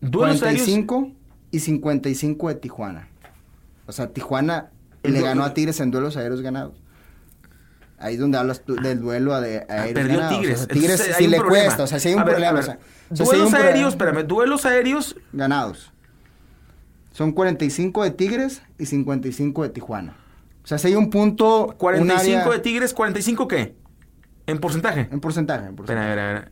duelos 0.00 0.42
aéreos. 0.42 0.64
45 0.64 1.12
y 1.50 1.60
55 1.60 2.48
de 2.48 2.54
Tijuana. 2.56 3.08
O 3.86 3.92
sea, 3.92 4.08
Tijuana 4.08 4.70
El 5.02 5.12
le 5.14 5.20
ganó 5.22 5.44
a 5.44 5.54
Tigres 5.54 5.80
en 5.80 5.90
duelos 5.90 6.16
aéreos 6.16 6.40
ganados. 6.42 6.74
Ahí 7.98 8.14
es 8.14 8.20
donde 8.20 8.36
hablas 8.36 8.62
tú 8.62 8.74
del 8.76 9.00
duelo 9.00 9.32
a 9.32 9.40
de, 9.40 9.60
Ah, 9.70 9.82
aéreos 9.82 9.94
perdió 9.94 10.18
ganados. 10.18 10.40
Tigres. 10.40 10.56
O 10.56 10.64
sea, 10.64 10.68
Tigres 10.68 10.90
Entonces, 11.00 11.16
sí 11.16 11.26
le 11.28 11.38
problema. 11.38 11.64
cuesta. 11.64 11.82
O 11.84 11.86
sea, 11.86 11.98
si 11.98 12.08
hay 12.08 12.14
un 12.14 12.20
A 12.20 12.24
ver, 12.24 12.34
problema. 12.34 12.50
a 12.58 12.60
ver. 12.60 12.62
o 12.62 12.66
sea, 12.66 12.78
o 13.10 13.16
sea, 13.16 13.16
sí 13.16 13.22
hay 13.22 13.26
duelos 13.38 13.46
un 13.46 13.52
problema. 13.52 13.68
aéreos, 13.74 13.92
espérame, 13.94 14.26
duelos 14.26 14.66
aéreos. 14.66 15.16
Ganados. 15.32 15.92
Son 17.16 17.32
45 17.32 18.04
de 18.04 18.10
Tigres 18.10 18.60
y 18.78 18.84
55 18.84 19.62
de 19.62 19.68
Tijuana. 19.70 20.14
O 20.62 20.66
sea, 20.66 20.76
si 20.76 20.88
hay 20.88 20.96
un 20.96 21.08
punto. 21.08 21.68
un 21.68 21.72
45 21.76 22.38
área- 22.40 22.52
de 22.52 22.58
Tigres, 22.58 22.92
45 22.92 23.48
qué? 23.48 23.74
En 24.46 24.58
porcentaje. 24.58 25.08
En 25.10 25.20
porcentaje. 25.20 25.66
En 25.68 25.76
porcentaje. 25.76 26.10
Espérame. 26.10 26.48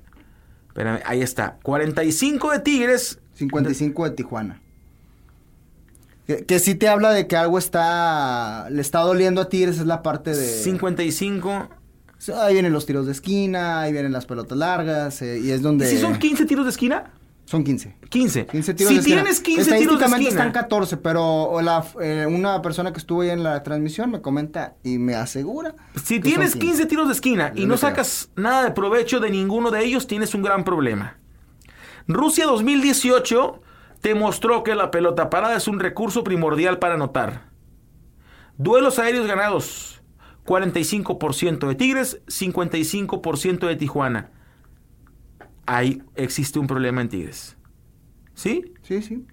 Espérame, 0.68 1.00
ahí 1.04 1.20
está. 1.20 1.58
45 1.62 2.50
de 2.52 2.60
Tigres. 2.60 3.18
55 3.34 4.04
de 4.04 4.10
Tijuana. 4.12 4.60
Que, 6.26 6.46
que 6.46 6.58
sí 6.58 6.74
te 6.74 6.88
habla 6.88 7.10
de 7.10 7.26
que 7.26 7.36
algo 7.36 7.58
está. 7.58 8.68
Le 8.70 8.80
está 8.80 9.00
doliendo 9.00 9.42
a 9.42 9.50
Tigres, 9.50 9.78
es 9.78 9.84
la 9.84 10.02
parte 10.02 10.30
de. 10.30 10.46
55. 10.46 11.68
Ahí 12.36 12.54
vienen 12.54 12.72
los 12.72 12.86
tiros 12.86 13.04
de 13.04 13.12
esquina, 13.12 13.82
ahí 13.82 13.92
vienen 13.92 14.12
las 14.12 14.24
pelotas 14.24 14.56
largas, 14.56 15.20
eh, 15.20 15.40
y 15.40 15.50
es 15.50 15.60
donde. 15.60 15.84
¿Y 15.92 15.96
si 15.96 16.00
son 16.00 16.18
15 16.18 16.46
tiros 16.46 16.64
de 16.64 16.70
esquina? 16.70 17.12
Son 17.46 17.62
15. 17.62 17.96
15. 18.08 18.46
15 18.46 18.74
tiros 18.74 18.88
si 18.88 18.94
de 18.94 19.00
esquina. 19.00 19.20
tienes 19.22 19.40
15 19.40 19.76
tiros 19.78 19.98
de 19.98 20.06
esquina. 20.06 20.28
están 20.30 20.52
14, 20.52 20.96
pero 20.96 21.60
la- 21.60 21.84
eh, 22.00 22.26
una 22.26 22.62
persona 22.62 22.92
que 22.92 22.98
estuvo 22.98 23.20
ahí 23.20 23.30
en 23.30 23.42
la 23.42 23.62
transmisión 23.62 24.10
me 24.10 24.22
comenta 24.22 24.76
y 24.82 24.98
me 24.98 25.14
asegura. 25.14 25.74
Si 26.02 26.20
tienes 26.20 26.56
15 26.56 26.86
tiros 26.86 27.06
de 27.08 27.12
esquina 27.14 27.52
y 27.54 27.60
Yo 27.60 27.66
no 27.66 27.74
le 27.74 27.78
creo. 27.80 27.90
sacas 27.90 28.30
nada 28.34 28.64
de 28.64 28.70
provecho 28.70 29.20
de 29.20 29.28
ninguno 29.30 29.70
de 29.70 29.84
ellos, 29.84 30.06
tienes 30.06 30.34
un 30.34 30.42
gran 30.42 30.64
problema. 30.64 31.18
Rusia 32.08 32.46
2018 32.46 33.60
te 34.00 34.14
mostró 34.14 34.62
que 34.62 34.74
la 34.74 34.90
pelota 34.90 35.28
parada 35.28 35.56
es 35.56 35.68
un 35.68 35.80
recurso 35.80 36.24
primordial 36.24 36.78
para 36.78 36.94
anotar. 36.94 37.50
Duelos 38.56 38.98
aéreos 38.98 39.26
ganados. 39.26 40.02
45% 40.46 41.68
de 41.68 41.74
Tigres, 41.74 42.20
55% 42.26 43.66
de 43.66 43.76
Tijuana. 43.76 44.30
Ahí 45.66 46.02
existe 46.14 46.58
un 46.58 46.66
problema 46.66 47.00
en 47.00 47.08
Tigres. 47.08 47.56
¿Sí? 48.34 48.72
Sí, 48.82 49.00
sí. 49.02 49.26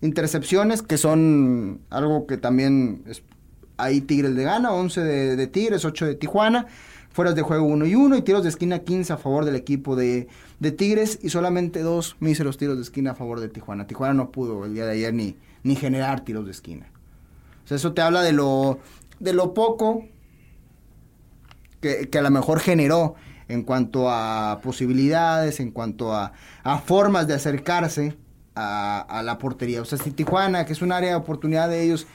Intercepciones 0.00 0.82
que 0.82 0.98
son 0.98 1.80
algo 1.90 2.26
que 2.26 2.36
también 2.36 3.02
es- 3.06 3.22
ahí 3.76 4.00
Tigres 4.00 4.32
le 4.32 4.42
gana, 4.42 4.72
11 4.72 5.00
de, 5.00 5.46
Tigres, 5.46 5.84
8 5.84 6.06
de 6.06 6.14
Tijuana, 6.16 6.66
fueras 7.10 7.34
de 7.36 7.42
juego 7.42 7.66
1 7.66 7.86
y 7.86 7.94
1 7.94 8.16
y 8.16 8.22
tiros 8.22 8.42
de 8.42 8.48
esquina 8.48 8.80
15 8.80 9.12
a 9.12 9.16
favor 9.16 9.44
del 9.44 9.54
equipo 9.54 9.94
de, 9.94 10.26
de 10.58 10.72
Tigres 10.72 11.18
y 11.22 11.28
solamente 11.28 11.80
dos 11.82 12.16
míseros 12.18 12.56
tiros 12.58 12.76
de 12.76 12.82
esquina 12.82 13.12
a 13.12 13.14
favor 13.14 13.38
de 13.38 13.48
Tijuana. 13.48 13.86
Tijuana 13.86 14.14
no 14.14 14.30
pudo 14.32 14.64
el 14.64 14.74
día 14.74 14.86
de 14.86 14.92
ayer 14.92 15.14
ni, 15.14 15.36
ni 15.62 15.76
generar 15.76 16.24
tiros 16.24 16.46
de 16.46 16.50
esquina. 16.52 16.86
O 17.64 17.68
sea, 17.68 17.76
eso 17.76 17.92
te 17.92 18.02
habla 18.02 18.22
de 18.22 18.32
lo, 18.32 18.80
de 19.20 19.32
lo 19.34 19.54
poco 19.54 20.04
que 21.80 22.08
a 22.16 22.22
lo 22.22 22.30
mejor 22.30 22.60
generó 22.60 23.14
en 23.52 23.62
cuanto 23.62 24.10
a 24.10 24.60
posibilidades, 24.62 25.60
en 25.60 25.70
cuanto 25.70 26.14
a, 26.14 26.32
a 26.62 26.78
formas 26.78 27.26
de 27.26 27.34
acercarse 27.34 28.16
a, 28.54 29.00
a 29.00 29.22
la 29.22 29.38
portería. 29.38 29.82
O 29.82 29.84
sea, 29.84 29.98
si 29.98 30.10
Tijuana, 30.10 30.64
que 30.64 30.72
es 30.72 30.82
un 30.82 30.92
área 30.92 31.10
de 31.10 31.16
oportunidad 31.16 31.68
de 31.68 31.82
ellos, 31.82 32.06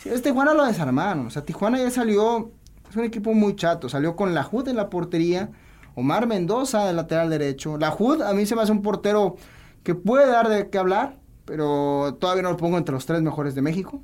si 0.00 0.08
es 0.08 0.22
Tijuana 0.22 0.54
lo 0.54 0.64
desarmaron. 0.64 1.26
O 1.26 1.30
sea, 1.30 1.44
Tijuana 1.44 1.78
ya 1.78 1.90
salió, 1.90 2.52
es 2.88 2.96
un 2.96 3.04
equipo 3.04 3.34
muy 3.34 3.54
chato, 3.56 3.88
salió 3.88 4.16
con 4.16 4.34
la 4.34 4.48
HUD 4.50 4.68
en 4.68 4.76
la 4.76 4.88
portería, 4.88 5.50
Omar 5.94 6.26
Mendoza 6.26 6.86
de 6.86 6.92
lateral 6.92 7.28
derecho. 7.28 7.76
La 7.76 7.94
HUD 7.94 8.22
a 8.22 8.32
mí 8.32 8.46
se 8.46 8.56
me 8.56 8.62
hace 8.62 8.72
un 8.72 8.82
portero 8.82 9.36
que 9.82 9.94
puede 9.94 10.26
dar 10.26 10.48
de 10.48 10.70
qué 10.70 10.78
hablar, 10.78 11.18
pero 11.44 12.16
todavía 12.20 12.42
no 12.42 12.50
lo 12.50 12.56
pongo 12.56 12.78
entre 12.78 12.94
los 12.94 13.04
tres 13.06 13.20
mejores 13.22 13.54
de 13.54 13.62
México. 13.62 14.00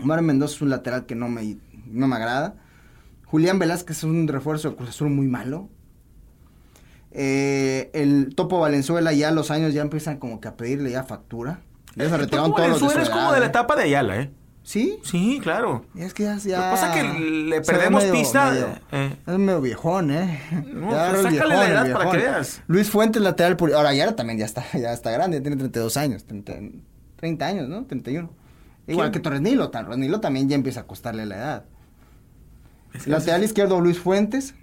Omar 0.00 0.22
Mendoza 0.22 0.54
es 0.54 0.62
un 0.62 0.70
lateral 0.70 1.06
que 1.06 1.14
no 1.14 1.28
me, 1.28 1.58
no 1.86 2.06
me 2.06 2.16
agrada. 2.16 2.54
Julián 3.26 3.58
Velázquez 3.58 3.98
es 3.98 4.04
un 4.04 4.26
refuerzo 4.28 4.70
de 4.70 4.76
Cruz 4.76 4.88
Azul 4.90 5.10
muy 5.10 5.26
malo. 5.26 5.68
Eh, 7.12 7.90
el 7.94 8.34
Topo 8.34 8.60
Valenzuela 8.60 9.12
ya 9.12 9.30
los 9.30 9.50
años 9.50 9.72
ya 9.74 9.82
empiezan 9.82 10.18
como 10.18 10.40
que 10.40 10.48
a 10.48 10.56
pedirle 10.56 10.90
ya 10.90 11.04
factura. 11.04 11.60
Ya 11.94 12.08
se 12.10 12.16
retiraron 12.16 12.54
todos 12.54 12.68
los 12.68 12.80
de 12.80 12.88
su 12.90 12.98
es 13.00 13.08
como 13.10 13.32
de 13.32 13.40
la 13.40 13.46
¿eh? 13.46 13.48
etapa 13.48 13.74
de 13.74 13.84
Ayala, 13.84 14.20
¿eh? 14.20 14.30
¿Sí? 14.62 14.98
Sí, 15.04 15.38
claro. 15.42 15.86
Es 15.96 16.12
que 16.12 16.24
ya... 16.24 16.34
Lo 16.34 16.40
que 16.42 16.50
pasa 16.50 16.94
es 16.98 17.02
que 17.14 17.18
le 17.20 17.60
perdemos 17.62 18.02
medio- 18.02 18.12
pista. 18.14 18.50
medio- 18.50 18.68
eh. 18.92 19.16
Es 19.26 19.38
medio 19.38 19.60
viejón, 19.60 20.10
¿eh? 20.10 20.40
No, 20.74 20.90
Ya 20.90 21.10
pues 21.10 21.22
sácale 21.22 21.54
la 21.56 21.64
el 21.66 21.72
edad 21.72 21.92
para 21.92 22.10
que 22.10 22.16
viejón. 22.16 22.34
veas. 22.34 22.62
Luis 22.66 22.90
Fuentes, 22.90 23.22
lateral 23.22 23.56
por... 23.56 23.72
Ahora, 23.72 23.94
ya 23.94 24.14
también 24.16 24.38
ya 24.38 24.44
está, 24.44 24.64
ya 24.74 24.92
está 24.92 25.10
grande, 25.12 25.40
tiene 25.40 25.56
32 25.56 25.96
años, 25.96 26.24
30, 26.24 26.52
30 27.16 27.46
años, 27.46 27.68
¿no? 27.68 27.84
31. 27.86 28.28
Igual 28.88 29.06
¿Quién? 29.06 29.12
que 29.12 29.20
Torres 29.20 29.40
Nilo, 29.40 29.70
Torres 29.70 29.96
Nilo 29.98 30.20
también 30.20 30.48
ya 30.48 30.56
empieza 30.56 30.80
a 30.80 30.86
costarle 30.86 31.26
la 31.26 31.36
edad. 31.36 31.64
Es 32.96 33.06
Lateral 33.06 33.44
izquierdo, 33.44 33.80
Luis 33.80 33.98
Fuentes, 33.98 34.54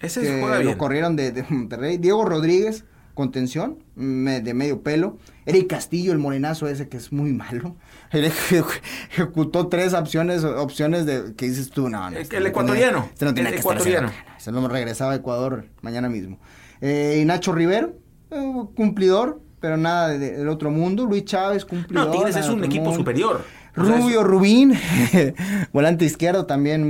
Ese 0.00 0.20
que 0.22 0.40
juega 0.40 0.60
lo 0.60 0.78
corrieron 0.78 1.16
de, 1.16 1.32
de 1.32 1.44
Monterrey. 1.48 1.98
Diego 1.98 2.24
Rodríguez, 2.24 2.84
contención, 3.14 3.78
me- 3.96 4.40
de 4.40 4.54
medio 4.54 4.82
pelo. 4.82 5.18
Eric 5.46 5.68
Castillo, 5.68 6.12
el 6.12 6.18
morenazo 6.18 6.68
ese 6.68 6.88
que 6.88 6.96
es 6.96 7.12
muy 7.12 7.32
malo. 7.32 7.76
Eje- 8.12 8.64
ejecutó 9.12 9.68
tres 9.68 9.94
opciones, 9.94 10.44
opciones 10.44 11.06
de 11.06 11.34
que 11.36 11.46
dices 11.48 11.70
tú, 11.70 11.88
no, 11.88 12.08
no. 12.10 12.16
El- 12.16 12.22
este 12.22 12.36
el 12.38 12.46
ecuatoriano, 12.46 13.08
este 13.12 13.24
no 13.24 13.34
tenía 13.34 13.50
el 13.50 13.54
que 13.56 13.60
ecuatoriano. 13.60 14.10
Se 14.38 14.52
lo 14.52 14.66
regresaba 14.68 15.12
a 15.12 15.16
Ecuador 15.16 15.66
mañana 15.82 16.08
mismo. 16.08 16.38
Eh, 16.80 17.18
y 17.20 17.24
Nacho 17.26 17.52
Rivero, 17.52 17.94
eh, 18.30 18.52
cumplidor, 18.74 19.40
pero 19.60 19.76
nada 19.76 20.08
de- 20.08 20.18
del 20.38 20.48
otro 20.48 20.70
mundo. 20.70 21.04
Luis 21.04 21.24
Chávez, 21.26 21.64
cumplidor. 21.66 22.06
No, 22.06 22.12
Tigres 22.12 22.36
es 22.36 22.48
un 22.48 22.64
equipo 22.64 22.84
mundo. 22.84 22.98
superior. 22.98 23.44
Rubio 23.74 24.22
Rubín, 24.24 24.74
volante 25.72 26.04
izquierdo 26.04 26.46
también. 26.46 26.82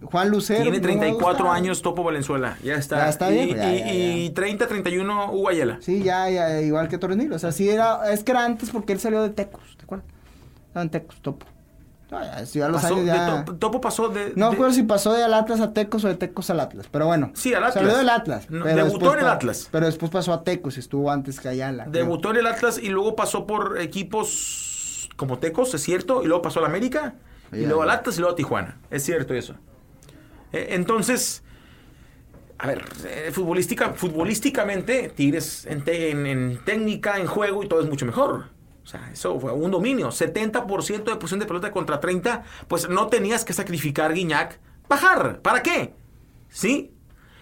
Juan 0.04 0.30
Lucero. 0.30 0.62
Tiene 0.62 0.78
no 0.78 0.82
me 0.82 0.88
34 0.94 1.44
gusta. 1.44 1.54
años 1.56 1.82
Topo 1.82 2.02
Valenzuela. 2.04 2.56
Ya 2.62 2.74
está. 2.74 2.98
Ya 2.98 3.08
está 3.08 3.30
y, 3.32 3.34
bien, 3.46 3.56
ya, 3.56 3.74
y- 3.74 3.78
ya, 3.78 3.92
y 4.26 4.30
30, 4.30 4.66
31 4.68 5.32
Hugo 5.32 5.48
Ayala. 5.48 5.78
Sí, 5.80 6.02
ya, 6.02 6.28
ya, 6.30 6.60
igual 6.60 6.88
que 6.88 6.98
Torres. 6.98 7.18
O 7.32 7.38
sea, 7.38 7.52
sí 7.52 7.68
era. 7.68 8.12
Es 8.12 8.22
que 8.24 8.32
era 8.32 8.44
antes 8.44 8.70
porque 8.70 8.92
él 8.92 9.00
salió 9.00 9.22
de 9.22 9.30
Tecos, 9.30 9.62
¿te 9.76 9.84
acuerdas? 9.84 10.06
Estaba 10.68 10.82
en 10.84 10.90
Tecos, 10.90 11.20
Topo. 11.22 11.46
No, 12.10 12.20
ya, 12.20 12.40
los 12.68 12.82
Pasó 12.82 12.94
años 12.94 13.06
de 13.06 13.12
ya. 13.12 13.26
Topo, 13.44 13.54
Topo 13.58 13.80
pasó 13.80 14.08
de. 14.08 14.32
No 14.34 14.46
de- 14.46 14.50
recuerdo 14.52 14.74
si 14.74 14.82
pasó 14.82 15.12
de 15.12 15.22
al 15.22 15.32
Atlas 15.34 15.60
a 15.60 15.72
Tecos 15.72 16.04
o 16.04 16.08
de 16.08 16.14
Tecos 16.16 16.50
al 16.50 16.58
Atlas, 16.60 16.86
pero 16.90 17.06
bueno. 17.06 17.30
Sí, 17.34 17.54
al 17.54 17.62
Atlas. 17.62 17.74
Salió 17.74 17.96
del 17.96 18.08
Atlas. 18.08 18.50
No, 18.50 18.64
debutó 18.64 19.12
en 19.14 19.20
el 19.20 19.28
Atlas. 19.28 19.68
Pero 19.70 19.86
después 19.86 20.10
pasó 20.10 20.32
a 20.32 20.42
Tecos 20.42 20.76
y 20.76 20.80
estuvo 20.80 21.10
antes 21.10 21.38
que 21.38 21.48
Ayala. 21.48 21.84
creo. 21.84 21.92
Debutó 22.04 22.30
en 22.32 22.38
el 22.38 22.46
Atlas 22.48 22.78
y 22.82 22.88
luego 22.88 23.14
pasó 23.14 23.46
por 23.46 23.80
equipos 23.80 24.69
como 25.20 25.38
Tecos, 25.38 25.72
es 25.74 25.82
cierto, 25.82 26.22
y 26.22 26.26
luego 26.26 26.40
pasó 26.42 26.60
al 26.60 26.64
América, 26.66 27.14
y 27.52 27.66
luego 27.66 27.82
al 27.82 27.88
ya. 27.88 27.94
Atlas 27.96 28.16
y 28.16 28.20
luego 28.20 28.32
a 28.32 28.36
Tijuana. 28.36 28.78
Es 28.90 29.04
cierto 29.04 29.34
eso. 29.34 29.54
Eh, 30.52 30.68
entonces, 30.70 31.42
a 32.58 32.66
ver, 32.66 32.82
eh, 33.06 33.30
futbolística, 33.32 33.90
futbolísticamente, 33.92 35.12
Tigres 35.14 35.66
en, 35.66 35.84
te- 35.84 36.10
en- 36.10 36.26
en 36.26 36.58
técnica, 36.64 37.18
en 37.18 37.26
juego 37.26 37.62
y 37.62 37.68
todo 37.68 37.80
es 37.80 37.86
mucho 37.88 38.06
mejor. 38.06 38.46
O 38.82 38.86
sea, 38.86 39.10
eso 39.12 39.38
fue 39.38 39.52
un 39.52 39.70
dominio. 39.70 40.08
70% 40.10 41.10
de 41.12 41.16
posición 41.16 41.40
de 41.40 41.46
pelota 41.46 41.70
contra 41.70 42.00
30, 42.00 42.42
pues 42.66 42.88
no 42.88 43.08
tenías 43.08 43.44
que 43.44 43.52
sacrificar 43.52 44.12
Guiñac. 44.14 44.58
Bajar, 44.88 45.40
¿para 45.42 45.62
qué? 45.62 45.92
¿Sí? 46.48 46.90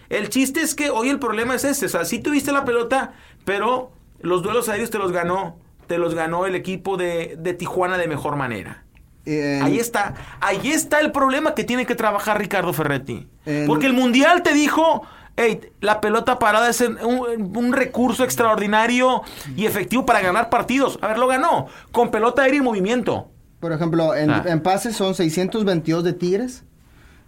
El 0.09 0.29
chiste 0.29 0.61
es 0.61 0.75
que 0.75 0.89
hoy 0.89 1.09
el 1.09 1.17
problema 1.19 1.55
es 1.55 1.63
este. 1.63 1.85
O 1.85 1.89
sea, 1.89 2.03
sí 2.05 2.19
tuviste 2.19 2.51
la 2.51 2.65
pelota, 2.65 3.13
pero 3.45 3.91
los 4.21 4.43
duelos 4.43 4.69
aéreos 4.69 4.89
te 4.89 4.97
los 4.99 5.11
ganó. 5.11 5.57
Te 5.89 5.97
los 5.97 6.13
ganó 6.13 6.45
el 6.45 6.53
equipo 6.53 6.97
de, 6.97 7.35
de 7.39 7.53
Tijuana 7.55 7.97
de 7.97 8.07
mejor 8.07 8.35
manera. 8.35 8.83
En- 9.25 9.63
Ahí 9.63 9.79
está. 9.79 10.13
Ahí 10.39 10.69
está 10.71 10.99
el 10.99 11.11
problema 11.11 11.55
que 11.55 11.63
tiene 11.63 11.87
que 11.87 11.95
trabajar 11.95 12.37
Ricardo 12.37 12.73
Ferretti. 12.73 13.27
En- 13.47 13.65
Porque 13.65 13.87
el 13.87 13.93
Mundial 13.93 14.43
te 14.43 14.53
dijo, 14.53 15.01
hey, 15.35 15.59
la 15.81 15.99
pelota 15.99 16.37
parada 16.37 16.69
es 16.69 16.79
un, 16.81 17.57
un 17.57 17.73
recurso 17.73 18.23
extraordinario 18.23 19.23
y 19.57 19.65
efectivo 19.65 20.05
para 20.05 20.21
ganar 20.21 20.51
partidos. 20.51 20.99
A 21.01 21.07
ver, 21.07 21.17
lo 21.17 21.25
ganó. 21.25 21.65
Con 21.91 22.11
pelota 22.11 22.43
aérea 22.43 22.59
y 22.59 22.63
movimiento. 22.63 23.31
Por 23.59 23.73
ejemplo, 23.73 24.13
en, 24.15 24.29
Ah. 24.29 24.43
en 24.45 24.61
pases 24.61 24.95
son 24.95 25.15
622 25.15 26.03
de 26.03 26.13
Tigres, 26.13 26.65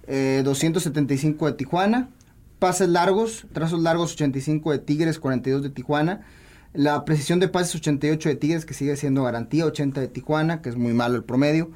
eh, 0.05 0.43
275 0.45 1.47
de 1.47 1.53
Tijuana. 1.53 2.09
Pases 2.59 2.89
largos, 2.89 3.47
trazos 3.53 3.81
largos 3.81 4.13
85 4.13 4.71
de 4.71 4.77
Tigres, 4.77 5.17
42 5.19 5.63
de 5.63 5.71
Tijuana. 5.71 6.21
La 6.73 7.03
precisión 7.03 7.39
de 7.39 7.49
pases 7.49 7.75
88 7.75 8.29
de 8.29 8.35
Tigres, 8.35 8.65
que 8.65 8.73
sigue 8.73 8.95
siendo 8.95 9.23
garantía, 9.23 9.65
80 9.65 9.99
de 9.99 10.07
Tijuana, 10.07 10.61
que 10.61 10.69
es 10.69 10.77
muy 10.77 10.93
malo 10.93 11.17
el 11.17 11.23
promedio. 11.23 11.71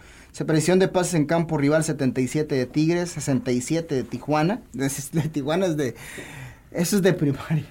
Precisión 0.46 0.80
de 0.80 0.88
pases 0.88 1.14
en 1.16 1.25
campo 1.25 1.58
rival 1.58 1.84
77 1.84 2.56
de 2.56 2.66
Tigres, 2.66 3.12
67 3.12 3.96
de 3.96 4.04
Tijuana. 4.04 4.62
De, 4.74 4.90
de 5.14 5.30
Tijuana 5.30 5.66
es 5.68 5.78
de... 5.78 5.96
Eso 6.72 6.98
es 6.98 7.02
de 7.02 7.14
primaria. 7.14 7.66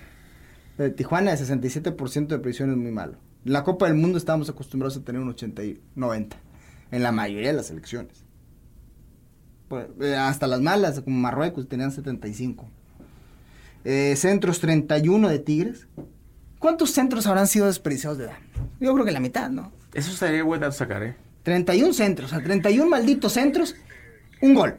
De 0.79 0.91
Tijuana, 0.91 1.33
el 1.33 1.39
67% 1.39 2.27
de 2.27 2.39
precisión 2.39 2.71
es 2.71 2.77
muy 2.77 2.91
malo. 2.91 3.19
En 3.45 3.53
la 3.53 3.65
Copa 3.65 3.87
del 3.87 3.97
Mundo 3.97 4.17
estábamos 4.17 4.49
acostumbrados 4.49 4.97
a 4.97 5.03
tener 5.03 5.21
un 5.21 5.29
80 5.29 5.65
y 5.65 5.81
90. 5.95 6.37
En 6.91 7.03
la 7.03 7.13
mayoría 7.13 7.49
de 7.49 7.55
las 7.55 7.67
selecciones. 7.67 8.25
Pues, 9.69 9.87
eh, 10.01 10.17
hasta 10.17 10.47
las 10.47 10.63
malas, 10.63 11.01
como 11.01 11.19
Marruecos, 11.19 11.69
tenían 11.69 11.93
75. 11.93 12.67
Eh, 13.85 14.15
centros 14.17 14.61
31 14.61 15.29
de 15.29 15.39
Tigres. 15.39 15.87
¿Cuántos 16.65 16.93
centros 16.93 17.27
habrán 17.27 17.47
sido 17.47 17.67
desperdiciados 17.67 18.17
de 18.17 18.25
edad? 18.25 18.39
Yo 18.81 18.95
creo 18.95 19.05
que 19.05 19.13
la 19.13 19.21
mitad, 19.21 19.51
¿no? 19.51 19.71
Eso 19.93 20.11
estaría 20.11 20.43
bueno 20.43 20.73
sacar, 20.73 21.03
¿eh? 21.03 21.15
31 21.43 21.93
centros, 21.93 22.33
o 22.33 22.35
sea, 22.37 22.43
31 22.43 22.89
malditos 22.89 23.35
centros, 23.35 23.77
un 24.41 24.55
gol. 24.55 24.79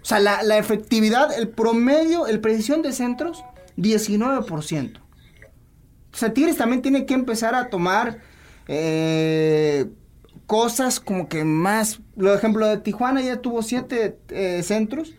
O 0.00 0.04
sea, 0.04 0.20
la, 0.20 0.44
la 0.44 0.58
efectividad, 0.58 1.36
el 1.36 1.48
promedio, 1.48 2.28
el 2.28 2.38
precisión 2.38 2.82
de 2.82 2.92
centros, 2.92 3.42
19%. 3.76 4.98
O 4.98 6.16
sea, 6.16 6.32
Tigres 6.32 6.56
también 6.56 6.82
tiene 6.82 7.04
que 7.04 7.14
empezar 7.14 7.56
a 7.56 7.68
tomar 7.68 8.20
eh, 8.68 9.86
cosas 10.46 11.00
como 11.00 11.28
que 11.28 11.42
más... 11.42 11.98
Por 12.14 12.28
ejemplo, 12.28 12.64
de 12.64 12.76
Tijuana 12.76 13.22
ya 13.22 13.42
tuvo 13.42 13.62
7 13.62 14.62
centros 14.62 15.16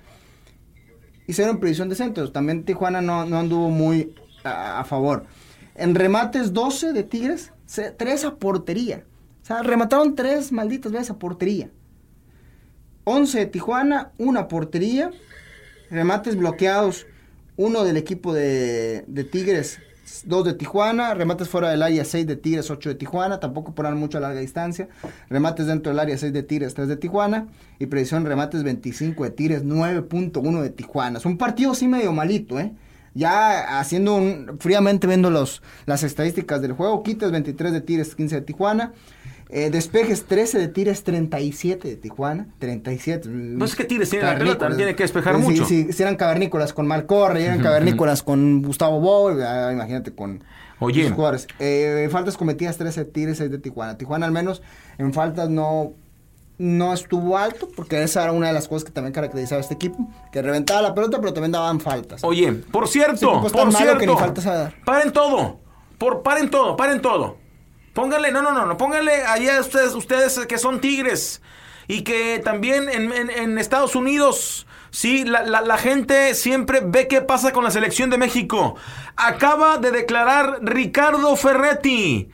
y 1.28 1.34
cero 1.34 1.52
en 1.52 1.60
precisión 1.60 1.90
de 1.90 1.96
centros. 1.96 2.32
También 2.32 2.64
Tijuana 2.64 3.02
no, 3.02 3.26
no 3.26 3.38
anduvo 3.38 3.70
muy 3.70 4.16
a, 4.46 4.80
a 4.80 4.86
favor. 4.86 5.28
En 5.78 5.94
remates 5.94 6.54
12 6.54 6.92
de 6.92 7.04
Tigres, 7.04 7.54
3 7.98 8.26
a 8.26 8.36
portería. 8.36 9.04
O 9.44 9.46
sea, 9.46 9.62
remataron 9.62 10.16
3 10.16 10.52
malditas 10.52 10.92
veces 10.92 11.12
a 11.12 11.20
portería. 11.20 11.70
11 13.04 13.40
de 13.40 13.46
Tijuana, 13.46 14.12
1 14.18 14.40
a 14.40 14.48
portería. 14.48 15.12
Remates 15.92 16.36
bloqueados, 16.36 17.06
1 17.56 17.84
del 17.84 17.96
equipo 17.96 18.34
de, 18.34 19.06
de 19.08 19.24
Tigres, 19.24 19.80
2 20.26 20.46
de 20.46 20.54
Tijuana. 20.56 21.14
Remates 21.14 21.48
fuera 21.48 21.70
del 21.70 21.84
área, 21.84 22.04
6 22.04 22.26
de 22.26 22.36
Tigres, 22.36 22.72
8 22.72 22.90
de 22.90 22.96
Tijuana. 22.96 23.40
Tampoco 23.40 23.76
ponen 23.76 23.98
mucho 23.98 24.18
a 24.18 24.22
larga 24.22 24.40
distancia. 24.40 24.90
Remates 25.30 25.68
dentro 25.68 25.92
del 25.92 26.00
área, 26.00 26.18
6 26.18 26.34
de 26.34 26.42
Tigres, 26.42 26.74
3 26.74 26.88
de 26.88 26.98
Tijuana. 26.98 27.48
Y 27.78 27.86
precisión 27.86 28.26
remates 28.26 28.64
25 28.64 29.24
de 29.24 29.30
Tigres, 29.30 29.64
9.1 29.64 30.62
de 30.62 30.70
Tijuana. 30.72 31.20
Es 31.20 31.26
un 31.26 31.38
partido 31.38 31.72
así 31.72 31.88
medio 31.88 32.12
malito, 32.12 32.60
¿eh? 32.60 32.74
Ya 33.14 33.80
haciendo 33.80 34.16
un, 34.16 34.58
fríamente 34.60 35.08
viendo 35.08 35.30
los, 35.30 35.62
las 35.86 36.04
estadísticas 36.04 36.62
del 36.62 36.74
juego, 36.74 37.04
quitas 37.04 37.32
23 37.32 37.74
de 37.74 37.82
Tigres, 37.82 38.16
15 38.16 38.36
de 38.36 38.42
Tijuana. 38.42 38.94
Eh, 39.50 39.70
despejes 39.70 40.26
13 40.26 40.60
de 40.60 40.68
Tigres, 40.68 41.04
37 41.04 41.88
de 41.88 41.96
Tijuana. 41.96 42.48
37. 42.60 43.30
No 43.30 43.64
es 43.64 43.76
que 43.76 43.86
Tigres 43.86 44.10
tiene 44.10 44.26
la 44.26 44.38
pelota, 44.38 44.76
tiene 44.76 44.96
que 44.96 45.04
despejar 45.04 45.38
Sí, 45.38 45.42
mucho. 45.42 45.66
Sí, 45.66 45.88
si 45.94 46.04
eran 46.04 46.16
cavernícolas 46.18 46.74
con 46.74 46.86
Malcorre, 46.86 47.46
eran 47.46 47.62
cavernícolas 47.62 48.24
con 48.24 48.62
Gustavo 48.62 49.00
Boy, 49.00 49.42
ah, 49.42 49.72
imagínate 49.72 50.12
con 50.14 50.44
Oye. 50.80 51.04
los 51.04 51.14
jugadores. 51.14 51.48
Eh, 51.60 52.10
faltas 52.12 52.36
cometidas 52.36 52.78
13 52.78 53.06
de 53.06 53.12
Tigres, 53.12 53.38
6 53.38 53.50
de 53.50 53.60
Tijuana. 53.60 53.98
Tijuana 53.98 54.26
al 54.26 54.34
menos 54.34 54.62
en 54.98 55.14
faltas 55.14 55.50
no, 55.50 55.94
no 56.58 56.94
estuvo 56.94 57.38
alto, 57.38 57.68
porque 57.76 58.02
esa 58.02 58.24
era 58.24 58.32
una 58.32 58.48
de 58.48 58.54
las 58.54 58.68
cosas 58.68 58.84
que 58.86 58.92
también 58.92 59.14
caracterizaba 59.14 59.60
a 59.60 59.62
este 59.62 59.76
equipo, 59.76 60.08
que 60.32 60.42
reventaba 60.42 60.82
la 60.82 60.94
pelota, 60.96 61.20
pero 61.20 61.34
también 61.34 61.52
daban 61.52 61.80
faltas. 61.80 62.24
Oye, 62.24 62.52
por 62.52 62.88
cierto, 62.88 63.32
tan 63.42 63.52
por 63.52 63.66
malo 63.66 63.78
cierto. 63.78 63.98
que 64.00 64.08
ni 64.08 64.16
faltas 64.16 64.46
a 64.48 64.56
dar. 64.56 64.76
Paren 64.84 65.12
todo. 65.14 65.60
Por, 65.98 66.24
paren 66.24 66.50
todo, 66.50 66.76
paren 66.76 67.02
todo. 67.02 67.38
Pónganle, 67.94 68.32
no, 68.32 68.42
no, 68.42 68.52
no, 68.52 68.66
no, 68.66 68.78
pónganle 68.78 69.24
allá 69.24 69.60
ustedes, 69.60 69.94
ustedes 69.96 70.40
que 70.48 70.58
son 70.60 70.80
tigres 70.82 71.42
y 71.88 72.04
que 72.04 72.40
también 72.44 72.90
en, 72.90 73.12
en- 73.12 73.30
en 73.32 73.58
Estados 73.58 73.96
Unidos, 73.96 74.68
sí, 74.92 75.26
la, 75.26 75.44
la- 75.44 75.62
la 75.62 75.78
gente 75.78 76.36
siempre 76.36 76.82
ve 76.84 77.08
qué 77.08 77.22
pasa 77.22 77.52
con 77.54 77.64
la 77.64 77.72
selección 77.72 78.10
de 78.12 78.18
México. 78.20 78.76
Acaba 79.16 79.78
de 79.78 79.90
declarar 79.92 80.60
Ricardo 80.62 81.36
Ferretti. 81.36 82.30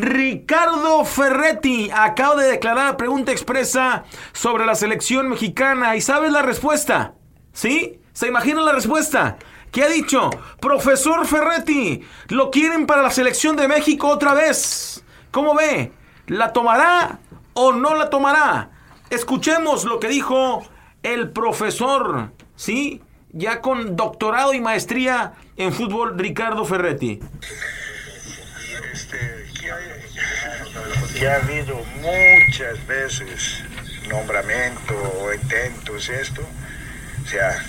Ricardo 0.00 1.04
Ferretti 1.04 1.90
acaba 1.92 2.36
de 2.36 2.52
declarar 2.52 2.92
la 2.92 2.96
pregunta 2.96 3.30
expresa 3.30 4.04
sobre 4.32 4.64
la 4.64 4.74
selección 4.74 5.28
mexicana. 5.28 5.96
¿Y 5.96 6.00
sabes 6.00 6.32
la 6.32 6.40
respuesta? 6.40 7.12
¿Sí? 7.52 8.00
¿Se 8.14 8.26
imagina 8.26 8.62
la 8.62 8.72
respuesta? 8.72 9.36
¿Qué 9.70 9.82
ha 9.82 9.88
dicho? 9.88 10.30
Profesor 10.60 11.26
Ferretti, 11.26 12.00
lo 12.28 12.50
quieren 12.50 12.86
para 12.86 13.02
la 13.02 13.10
selección 13.10 13.54
de 13.54 13.68
México 13.68 14.08
otra 14.08 14.32
vez. 14.32 15.04
¿Cómo 15.30 15.54
ve? 15.54 15.92
¿La 16.26 16.54
tomará 16.54 17.18
o 17.52 17.74
no 17.74 17.94
la 17.94 18.08
tomará? 18.08 18.70
Escuchemos 19.10 19.84
lo 19.84 20.00
que 20.00 20.08
dijo 20.08 20.64
el 21.02 21.32
profesor, 21.32 22.32
¿sí? 22.56 23.02
Ya 23.30 23.60
con 23.60 23.94
doctorado 23.94 24.54
y 24.54 24.60
maestría 24.62 25.34
en 25.58 25.70
fútbol, 25.70 26.18
Ricardo 26.18 26.64
Ferretti. 26.64 27.20
Que 31.22 31.28
ha 31.28 31.36
habido 31.36 31.76
muchas 32.00 32.84
veces 32.88 33.62
nombramiento 34.08 34.92
o 35.20 35.32
intentos 35.32 36.08
esto, 36.08 36.42
o 36.42 37.28
sea, 37.28 37.64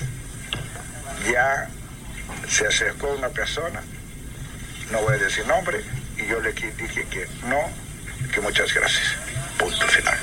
ya 1.32 1.70
se 2.50 2.66
acercó 2.66 3.14
una 3.14 3.30
persona, 3.30 3.84
no 4.92 5.04
voy 5.04 5.14
a 5.14 5.18
decir 5.18 5.46
nombre, 5.46 5.86
y 6.18 6.26
yo 6.26 6.40
le 6.40 6.52
dije 6.52 7.06
que 7.12 7.28
no, 7.48 7.62
que 8.34 8.42
muchas 8.42 8.74
gracias. 8.74 9.18
Punto 9.60 9.88
final. 9.88 10.18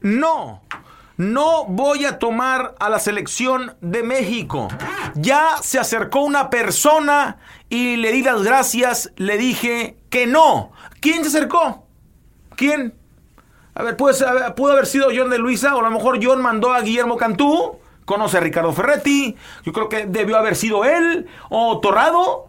No, 0.00 0.64
no 1.18 1.64
voy 1.66 2.06
a 2.06 2.18
tomar 2.18 2.74
a 2.78 2.88
la 2.88 2.98
selección 2.98 3.76
de 3.82 4.02
México. 4.02 4.68
Ya 5.14 5.56
se 5.60 5.78
acercó 5.78 6.20
una 6.20 6.48
persona 6.48 7.36
y 7.68 7.96
le 7.96 8.12
di 8.12 8.22
las 8.22 8.42
gracias, 8.42 9.12
le 9.16 9.36
dije 9.36 9.96
que 10.10 10.26
no. 10.26 10.72
¿Quién 11.00 11.22
se 11.22 11.28
acercó? 11.36 11.84
¿Quién? 12.56 12.94
A 13.74 13.82
ver, 13.82 13.96
puede, 13.96 14.14
ser- 14.14 14.54
pudo 14.54 14.72
haber 14.72 14.86
sido 14.86 15.08
John 15.14 15.28
de 15.30 15.38
Luisa, 15.38 15.74
o 15.74 15.80
a 15.80 15.82
lo 15.82 15.90
mejor 15.90 16.18
John 16.22 16.40
mandó 16.40 16.72
a 16.72 16.80
Guillermo 16.80 17.16
Cantú, 17.16 17.78
conoce 18.04 18.38
a 18.38 18.40
Ricardo 18.40 18.72
Ferretti, 18.72 19.36
yo 19.64 19.72
creo 19.72 19.88
que 19.88 20.06
debió 20.06 20.36
haber 20.38 20.56
sido 20.56 20.84
él, 20.84 21.26
o 21.50 21.78
Torrado, 21.80 22.46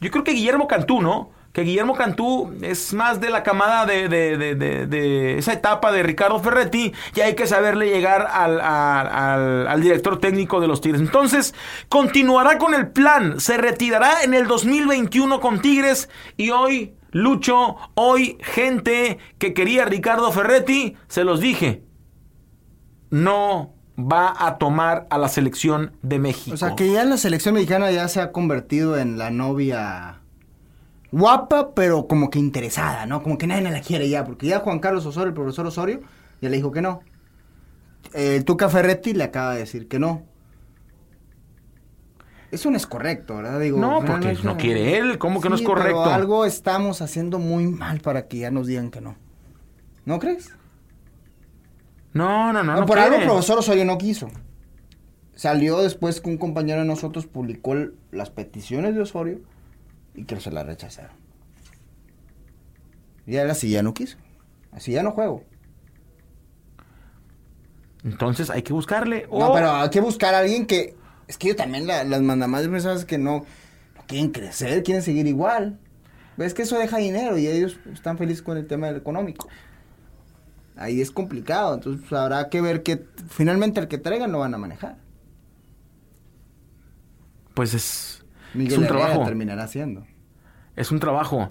yo 0.00 0.10
creo 0.10 0.24
que 0.24 0.32
Guillermo 0.32 0.66
Cantú, 0.68 1.00
¿no? 1.00 1.30
Que 1.56 1.62
Guillermo 1.62 1.94
Cantú 1.94 2.52
es 2.60 2.92
más 2.92 3.18
de 3.18 3.30
la 3.30 3.42
camada 3.42 3.86
de, 3.86 4.10
de- 4.10 4.36
de- 4.36 4.54
de- 4.56 4.86
de 4.86 5.38
esa 5.38 5.54
etapa 5.54 5.90
de 5.90 6.02
Ricardo 6.02 6.38
Ferretti 6.38 6.92
y 7.14 7.20
hay 7.22 7.34
que 7.34 7.46
saberle 7.46 7.86
llegar 7.88 8.28
al, 8.30 8.60
al- 8.60 9.06
al- 9.08 9.66
al 9.66 9.80
director 9.80 10.20
técnico 10.20 10.60
de 10.60 10.66
los 10.66 10.82
Tigres. 10.82 11.00
Entonces, 11.00 11.54
continuará 11.88 12.58
con 12.58 12.74
el 12.74 12.88
plan, 12.88 13.40
se 13.40 13.56
retirará 13.56 14.22
en 14.22 14.34
el 14.34 14.46
2021 14.48 15.40
con 15.40 15.62
Tigres 15.62 16.10
y 16.36 16.50
hoy, 16.50 16.92
Lucho, 17.12 17.76
hoy 17.94 18.36
gente 18.42 19.16
que 19.38 19.54
quería 19.54 19.84
a 19.84 19.86
Ricardo 19.86 20.30
Ferretti, 20.32 20.94
se 21.08 21.24
los 21.24 21.40
dije, 21.40 21.84
no 23.08 23.72
va 23.98 24.34
a 24.38 24.58
tomar 24.58 25.06
a 25.08 25.16
la 25.16 25.28
selección 25.30 25.92
de 26.02 26.18
México. 26.18 26.52
O 26.52 26.58
sea, 26.58 26.76
que 26.76 26.92
ya 26.92 27.02
la 27.06 27.16
selección 27.16 27.54
mexicana 27.54 27.90
ya 27.92 28.08
se 28.08 28.20
ha 28.20 28.30
convertido 28.30 28.98
en 28.98 29.16
la 29.16 29.30
novia 29.30 30.20
guapa, 31.12 31.74
pero 31.74 32.06
como 32.06 32.30
que 32.30 32.38
interesada, 32.38 33.06
¿no? 33.06 33.22
Como 33.22 33.38
que 33.38 33.46
nadie 33.46 33.70
la 33.70 33.80
quiere 33.80 34.08
ya, 34.08 34.24
porque 34.24 34.46
ya 34.46 34.60
Juan 34.60 34.78
Carlos 34.80 35.06
Osorio, 35.06 35.28
el 35.28 35.34
profesor 35.34 35.66
Osorio, 35.66 36.00
ya 36.40 36.48
le 36.48 36.56
dijo 36.56 36.72
que 36.72 36.82
no. 36.82 37.00
El 38.12 38.44
Tuca 38.44 38.68
Ferretti 38.68 39.12
le 39.14 39.24
acaba 39.24 39.52
de 39.54 39.60
decir 39.60 39.88
que 39.88 39.98
no. 39.98 40.22
Eso 42.50 42.70
no 42.70 42.76
es 42.76 42.86
correcto, 42.86 43.36
¿verdad? 43.36 43.58
Digo, 43.60 43.78
No, 43.78 44.04
porque 44.04 44.34
no 44.44 44.56
quiere 44.56 44.96
él, 44.98 45.18
¿cómo 45.18 45.40
que 45.40 45.48
no 45.48 45.56
es 45.56 45.62
correcto? 45.62 46.02
Pero 46.04 46.14
algo 46.14 46.44
estamos 46.44 47.02
haciendo 47.02 47.38
muy 47.38 47.66
mal 47.66 48.00
para 48.00 48.28
que 48.28 48.38
ya 48.38 48.50
nos 48.50 48.66
digan 48.68 48.90
que 48.90 49.00
no. 49.00 49.16
¿No 50.04 50.18
crees? 50.20 50.50
No, 52.12 52.52
no, 52.52 52.62
no. 52.62 52.74
No, 52.74 52.80
no 52.80 52.86
por 52.86 52.98
algo 52.98 53.16
el 53.16 53.24
profesor 53.24 53.58
Osorio 53.58 53.84
no 53.84 53.98
quiso. 53.98 54.28
Salió 55.34 55.82
después 55.82 56.20
que 56.20 56.30
un 56.30 56.38
compañero 56.38 56.80
de 56.80 56.86
nosotros 56.86 57.26
publicó 57.26 57.72
el- 57.74 57.94
las 58.12 58.30
peticiones 58.30 58.94
de 58.94 59.02
Osorio 59.02 59.40
y 60.16 60.24
que 60.24 60.40
se 60.40 60.50
las 60.50 60.66
rechazaron. 60.66 61.12
Y 63.26 63.36
él 63.36 63.50
así 63.50 63.70
ya 63.70 63.82
no 63.82 63.94
quiso. 63.94 64.16
Así 64.72 64.92
ya 64.92 65.02
no 65.02 65.12
juego. 65.12 65.44
Entonces 68.04 68.50
hay 68.50 68.62
que 68.62 68.72
buscarle. 68.72 69.26
No, 69.30 69.52
pero 69.52 69.72
hay 69.72 69.90
que 69.90 70.00
buscar 70.00 70.34
a 70.34 70.38
alguien 70.40 70.66
que... 70.66 70.94
Es 71.26 71.38
que 71.38 71.48
yo 71.48 71.56
también 71.56 71.86
la- 71.86 72.04
las 72.04 72.22
mandamadas 72.22 72.68
mensajes 72.68 73.04
que 73.04 73.18
no, 73.18 73.44
no 73.96 74.02
quieren 74.06 74.30
crecer, 74.30 74.82
quieren 74.84 75.02
seguir 75.02 75.26
igual. 75.26 75.78
Ves 76.36 76.54
que 76.54 76.62
eso 76.62 76.78
deja 76.78 76.98
dinero 76.98 77.36
y 77.36 77.48
ellos 77.48 77.78
están 77.92 78.16
felices 78.16 78.42
con 78.42 78.56
el 78.58 78.66
tema 78.66 78.86
del 78.86 78.96
económico. 78.96 79.48
Ahí 80.76 81.00
es 81.00 81.10
complicado, 81.10 81.74
entonces 81.74 82.04
pues, 82.08 82.20
habrá 82.20 82.48
que 82.50 82.60
ver 82.60 82.82
que 82.82 83.04
finalmente 83.30 83.80
el 83.80 83.88
que 83.88 83.98
traigan 83.98 84.30
lo 84.30 84.40
van 84.40 84.54
a 84.54 84.58
manejar. 84.58 84.98
Pues 87.54 87.72
es, 87.72 88.24
Miguel 88.56 88.72
es 88.72 88.78
un 88.78 88.84
Herrera 88.84 89.06
trabajo. 89.06 89.24
terminará 89.24 89.68
siendo. 89.68 90.04
Es 90.74 90.90
un 90.90 91.00
trabajo. 91.00 91.50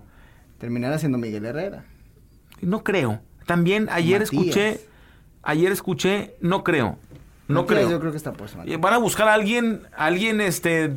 Terminará 0.60 0.98
siendo 1.00 1.18
Miguel 1.18 1.46
Herrera. 1.46 1.84
No 2.62 2.84
creo. 2.84 3.20
También 3.46 3.88
ayer 3.92 4.22
Matías. 4.22 4.34
escuché, 4.34 4.80
ayer 5.44 5.72
escuché, 5.72 6.36
no 6.42 6.64
creo. 6.64 6.98
No 7.48 7.62
Matías, 7.62 7.80
creo. 7.80 7.92
Yo 7.92 8.00
creo 8.00 8.12
que 8.12 8.18
está 8.18 8.34
puesto. 8.34 8.60
Eh, 8.66 8.78
Van 8.78 8.94
a 8.94 8.98
buscar 8.98 9.28
a 9.28 9.34
alguien, 9.34 9.82
alguien 9.96 10.42
este 10.42 10.94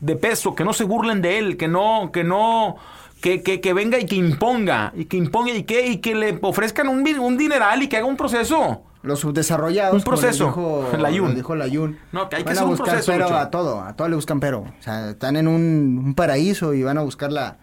de 0.00 0.16
peso, 0.16 0.54
que 0.54 0.64
no 0.64 0.72
se 0.72 0.84
burlen 0.84 1.22
de 1.22 1.38
él, 1.38 1.56
que 1.56 1.68
no, 1.68 2.10
que 2.12 2.24
no, 2.24 2.76
que, 3.20 3.42
que, 3.42 3.60
que 3.60 3.72
venga 3.72 4.00
y 4.00 4.06
que 4.06 4.16
imponga, 4.16 4.92
y 4.96 5.04
que 5.04 5.16
imponga 5.16 5.52
y 5.52 5.62
que, 5.62 5.86
y 5.86 5.98
que 5.98 6.14
le 6.14 6.38
ofrezcan 6.42 6.88
un, 6.88 7.06
un 7.20 7.36
dineral 7.38 7.82
y 7.82 7.88
que 7.88 7.96
haga 7.98 8.06
un 8.06 8.16
proceso. 8.16 8.82
Los 9.02 9.20
subdesarrollados. 9.20 9.94
Un 9.94 10.02
proceso. 10.02 10.46
Dijo, 10.46 10.88
Layún. 10.98 11.28
les 11.28 11.36
dijo 11.36 11.54
Layún. 11.56 11.98
No, 12.12 12.28
que 12.28 12.36
hay 12.36 12.44
que 12.44 12.50
van 12.50 12.58
a 12.58 12.62
un 12.64 12.70
buscar 12.70 12.88
proceso, 12.94 13.12
pero 13.12 13.36
a 13.36 13.50
todo, 13.50 13.80
a 13.80 13.96
todo 13.96 14.08
le 14.08 14.14
buscan 14.16 14.38
pero. 14.40 14.60
O 14.60 14.72
sea, 14.82 15.10
están 15.10 15.36
en 15.36 15.48
un, 15.48 16.00
un 16.04 16.14
paraíso 16.14 16.72
y 16.74 16.82
van 16.82 16.98
a 16.98 17.02
buscar 17.02 17.32
la, 17.32 17.58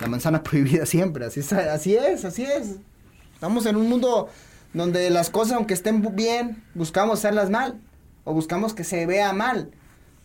la 0.00 0.06
manzana 0.08 0.42
prohibida 0.44 0.84
siempre. 0.86 1.24
Así 1.24 1.40
es, 1.40 1.52
así 1.52 1.94
es, 1.94 2.24
así 2.24 2.42
es. 2.44 2.76
Estamos 3.34 3.66
en 3.66 3.76
un 3.76 3.88
mundo 3.88 4.28
donde 4.74 5.08
las 5.10 5.30
cosas, 5.30 5.52
aunque 5.56 5.74
estén 5.74 6.02
bien, 6.16 6.62
buscamos 6.74 7.18
hacerlas 7.20 7.50
mal. 7.50 7.80
O 8.24 8.32
buscamos 8.34 8.72
que 8.74 8.84
se 8.84 9.04
vea 9.06 9.32
mal. 9.32 9.70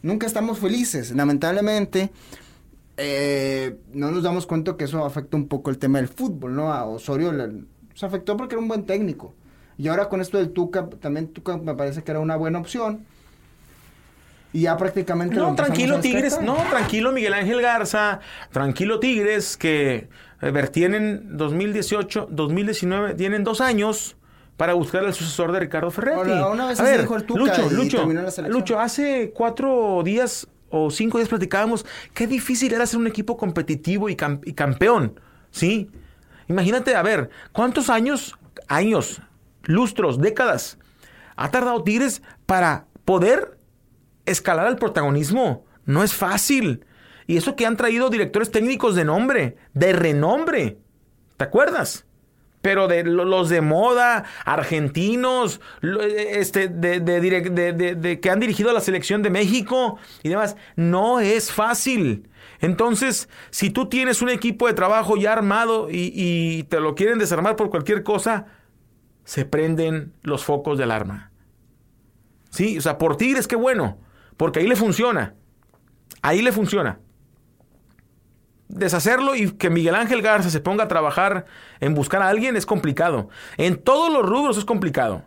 Nunca 0.04 0.26
estamos 0.28 0.60
felices. 0.60 1.12
Lamentablemente, 1.12 2.12
eh, 2.98 3.78
no 3.93 4.12
nos 4.12 4.24
damos 4.24 4.46
cuenta 4.48 4.76
que 4.78 4.86
eso 4.86 5.06
afecta 5.06 5.38
un 5.38 5.48
poco 5.48 5.70
el 5.70 5.78
tema 5.78 6.00
del 6.00 6.08
fútbol, 6.08 6.56
¿no? 6.56 6.72
A 6.74 6.86
Osorio 6.86 7.32
le- 7.32 7.63
se 7.93 8.06
afectó 8.06 8.38
porque 8.38 8.56
era 8.56 8.62
un 8.62 8.67
buen 8.67 8.86
técnico. 8.86 9.34
Y 9.78 9.88
ahora 9.88 10.10
con 10.10 10.22
esto 10.22 10.38
del 10.38 10.52
Tuca, 10.52 10.90
también 11.00 11.28
Tuca 11.28 11.58
me 11.58 11.76
parece 11.76 12.04
que 12.04 12.12
era 12.12 12.20
una 12.20 12.36
buena 12.36 12.60
opción. 12.60 13.06
Y 14.54 14.62
ya 14.62 14.78
prácticamente... 14.78 15.36
No, 15.36 15.54
tranquilo 15.56 15.98
a 15.98 16.02
Tigres, 16.02 16.40
no, 16.42 16.56
tranquilo 16.70 17.12
Miguel 17.12 17.34
Ángel 17.34 17.62
Garza, 17.62 18.22
tranquilo 18.52 19.00
Tigres, 19.00 19.56
que 19.58 20.08
a 20.40 20.50
ver, 20.50 20.70
tienen 20.70 21.38
2018, 21.38 22.30
2019, 22.32 23.13
tienen 23.16 23.44
dos 23.44 23.62
años 23.62 24.16
para 24.56 24.74
buscar 24.74 25.06
al 25.06 25.13
sucesor 25.13 25.52
de 25.52 25.60
Ricardo 25.60 25.92
Ferretti. 25.92 26.32
Hola, 26.32 26.50
una 26.50 26.68
vez 26.68 26.80
a 26.80 26.84
ver, 26.84 27.02
dijo 27.02 27.16
el 27.16 27.24
Tuca 27.26 27.40
Lucho, 27.40 27.68
y 27.70 27.76
Lucho, 27.76 27.98
terminó 27.98 28.22
la 28.24 28.32
selección. 28.32 28.60
Lucho, 28.60 28.80
hace 28.80 29.32
cuatro 29.36 30.02
días 30.04 30.48
o 30.70 30.90
cinco 30.90 31.18
días 31.20 31.30
platicábamos 31.30 31.86
qué 32.13 32.26
difícil 32.26 32.74
era 32.74 32.86
ser 32.88 33.00
un 33.00 33.08
equipo 33.08 33.38
competitivo 33.38 34.10
y, 34.10 34.16
cam- 34.16 34.42
y 34.44 34.54
campeón, 34.54 35.20
¿sí? 35.52 35.92
Imagínate, 36.48 36.96
a 36.96 37.04
ver, 37.04 37.30
¿cuántos 37.52 37.90
años, 37.90 38.36
años, 38.68 39.22
lustros, 39.68 40.20
décadas 40.20 40.80
ha 41.36 41.52
tardado 41.52 41.84
Tigres 41.84 42.24
para 42.48 42.88
poder 43.06 43.60
escalar 44.26 44.66
al 44.66 44.78
protagonismo. 44.78 45.66
No 45.86 46.04
es 46.04 46.14
fácil. 46.16 46.84
Y 47.28 47.38
eso 47.38 47.56
que 47.56 47.66
han 47.68 47.78
traído 47.78 48.10
directores 48.10 48.50
técnicos 48.50 48.96
de 48.96 49.06
nombre, 49.06 49.56
de 49.76 49.94
renombre. 49.94 50.80
¿Te 51.38 51.44
acuerdas? 51.44 52.06
Pero 52.64 52.88
de 52.88 53.04
lo- 53.04 53.24
los 53.24 53.50
de 53.50 53.62
moda, 53.62 54.24
argentinos, 54.46 55.62
este, 56.18 56.68
de, 56.70 58.20
que 58.22 58.30
han 58.30 58.40
dirigido 58.40 58.72
a 58.72 58.74
la 58.74 58.82
selección 58.82 59.22
de 59.22 59.30
México 59.30 59.98
y 60.24 60.30
demás, 60.30 60.56
no 60.76 61.20
es 61.20 61.52
fácil. 61.52 62.30
Entonces, 62.60 63.30
si 63.52 63.70
tú 63.70 63.88
tienes 63.88 64.22
un 64.24 64.30
equipo 64.30 64.66
de 64.68 64.74
trabajo 64.74 65.18
ya 65.18 65.34
armado 65.34 65.88
y 65.92 66.64
te 66.64 66.80
lo 66.80 66.96
quieren 66.96 67.20
desarmar 67.20 67.56
por 67.56 67.70
cualquier 67.70 68.02
cosa, 68.04 68.48
se 69.28 69.44
prenden 69.44 70.13
los 70.22 70.46
focos 70.46 70.78
de 70.78 70.86
alarma. 70.86 71.32
Sí, 72.50 72.78
o 72.78 72.82
sea, 72.82 72.98
por 72.98 73.18
Tigres, 73.18 73.46
qué 73.46 73.58
bueno, 73.58 73.98
porque 74.38 74.60
ahí 74.60 74.68
le 74.68 74.78
funciona. 74.78 75.36
Ahí 76.22 76.42
le 76.42 76.54
funciona. 76.54 77.02
Deshacerlo 78.70 79.36
y 79.36 79.52
que 79.52 79.70
Miguel 79.70 79.96
Ángel 79.96 80.22
Garza 80.22 80.50
se 80.50 80.62
ponga 80.62 80.86
a 80.86 80.88
trabajar 80.88 81.46
en 81.82 81.94
buscar 81.94 82.22
a 82.22 82.30
alguien 82.30 82.56
es 82.56 82.66
complicado. 82.66 83.28
En 83.58 83.76
todos 83.76 84.13
los 84.13 84.26
rubros 84.26 84.58
es 84.58 84.63
complicado. 84.63 85.26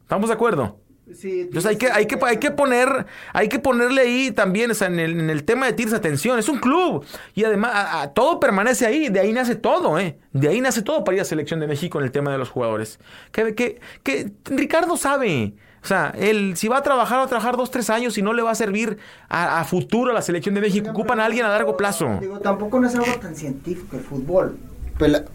¿Estamos 0.00 0.30
de 0.30 0.34
acuerdo? 0.34 0.80
Entonces 1.06 1.66
hay 1.66 1.76
que, 1.76 1.90
hay 1.90 2.06
que, 2.06 2.18
hay 2.24 2.36
que 2.38 2.50
poner, 2.52 3.06
hay 3.32 3.48
que 3.48 3.58
ponerle 3.58 4.02
ahí 4.02 4.30
también, 4.30 4.70
o 4.70 4.74
sea, 4.74 4.86
en 4.88 4.98
el, 5.00 5.18
en 5.20 5.30
el 5.30 5.44
tema 5.44 5.66
de 5.66 5.72
Tigres 5.72 5.94
atención. 5.94 6.38
Es 6.38 6.48
un 6.48 6.58
club. 6.58 7.04
Y 7.34 7.44
además, 7.44 7.72
a- 7.74 8.02
a- 8.02 8.12
todo 8.14 8.38
permanece 8.40 8.86
ahí. 8.86 9.08
De 9.08 9.20
ahí 9.20 9.32
nace 9.32 9.54
todo, 9.56 9.98
¿eh? 9.98 10.16
De 10.32 10.48
ahí 10.48 10.60
nace 10.60 10.80
todo 10.82 11.04
para 11.04 11.16
ir 11.16 11.20
a 11.20 11.24
Selección 11.24 11.60
de 11.60 11.66
México 11.66 11.98
en 11.98 12.04
el 12.04 12.12
tema 12.12 12.30
de 12.32 12.38
los 12.38 12.48
jugadores. 12.50 12.98
Que, 13.32 13.54
que, 13.54 13.80
que 14.02 14.32
Ricardo 14.46 14.96
sabe. 14.96 15.54
O 15.82 15.86
sea, 15.86 16.14
él, 16.16 16.52
si 16.56 16.68
va 16.68 16.78
a 16.78 16.82
trabajar, 16.82 17.18
va 17.18 17.24
a 17.24 17.26
trabajar 17.26 17.56
dos, 17.56 17.70
tres 17.72 17.90
años 17.90 18.16
y 18.16 18.22
no 18.22 18.32
le 18.32 18.42
va 18.42 18.52
a 18.52 18.54
servir 18.54 18.98
a, 19.28 19.60
a 19.60 19.64
futuro 19.64 20.12
a 20.12 20.14
la 20.14 20.22
Selección 20.22 20.54
de 20.54 20.60
México. 20.60 20.90
Ocupan 20.90 21.18
a 21.18 21.24
alguien 21.24 21.44
a 21.44 21.48
largo 21.48 21.76
plazo. 21.76 22.18
Digo, 22.20 22.38
tampoco 22.38 22.78
no 22.78 22.86
es 22.86 22.94
algo 22.94 23.12
tan 23.20 23.34
científico 23.34 23.96
el 23.96 24.02
fútbol. 24.02 24.56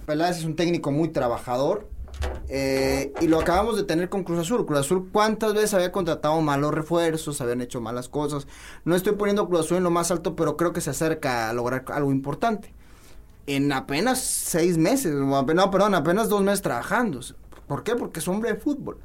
Peláez 0.05 0.37
es 0.37 0.45
un 0.45 0.55
técnico 0.55 0.91
muy 0.91 1.09
trabajador. 1.09 1.89
Eh, 2.49 3.13
y 3.19 3.27
lo 3.27 3.39
acabamos 3.39 3.75
de 3.77 3.83
tener 3.83 4.09
con 4.09 4.23
Cruz 4.23 4.39
Azul. 4.39 4.65
Cruz 4.65 4.79
Azul, 4.79 5.09
¿cuántas 5.11 5.53
veces 5.53 5.73
había 5.73 5.91
contratado 5.91 6.39
malos 6.41 6.73
refuerzos? 6.73 7.41
Habían 7.41 7.61
hecho 7.61 7.81
malas 7.81 8.09
cosas. 8.09 8.47
No 8.85 8.95
estoy 8.95 9.13
poniendo 9.13 9.47
Cruz 9.47 9.61
Azul 9.61 9.77
en 9.77 9.83
lo 9.83 9.91
más 9.91 10.11
alto, 10.11 10.35
pero 10.35 10.55
creo 10.55 10.73
que 10.73 10.81
se 10.81 10.91
acerca 10.91 11.49
a 11.49 11.53
lograr 11.53 11.85
algo 11.89 12.11
importante. 12.11 12.73
En 13.47 13.71
apenas 13.71 14.21
seis 14.21 14.77
meses, 14.77 15.13
no, 15.13 15.45
perdón, 15.45 15.95
apenas 15.95 16.29
dos 16.29 16.41
meses 16.41 16.61
trabajando. 16.61 17.19
¿Por 17.67 17.83
qué? 17.83 17.95
Porque 17.95 18.19
es 18.19 18.27
hombre 18.27 18.53
de 18.53 18.59
fútbol. 18.59 18.97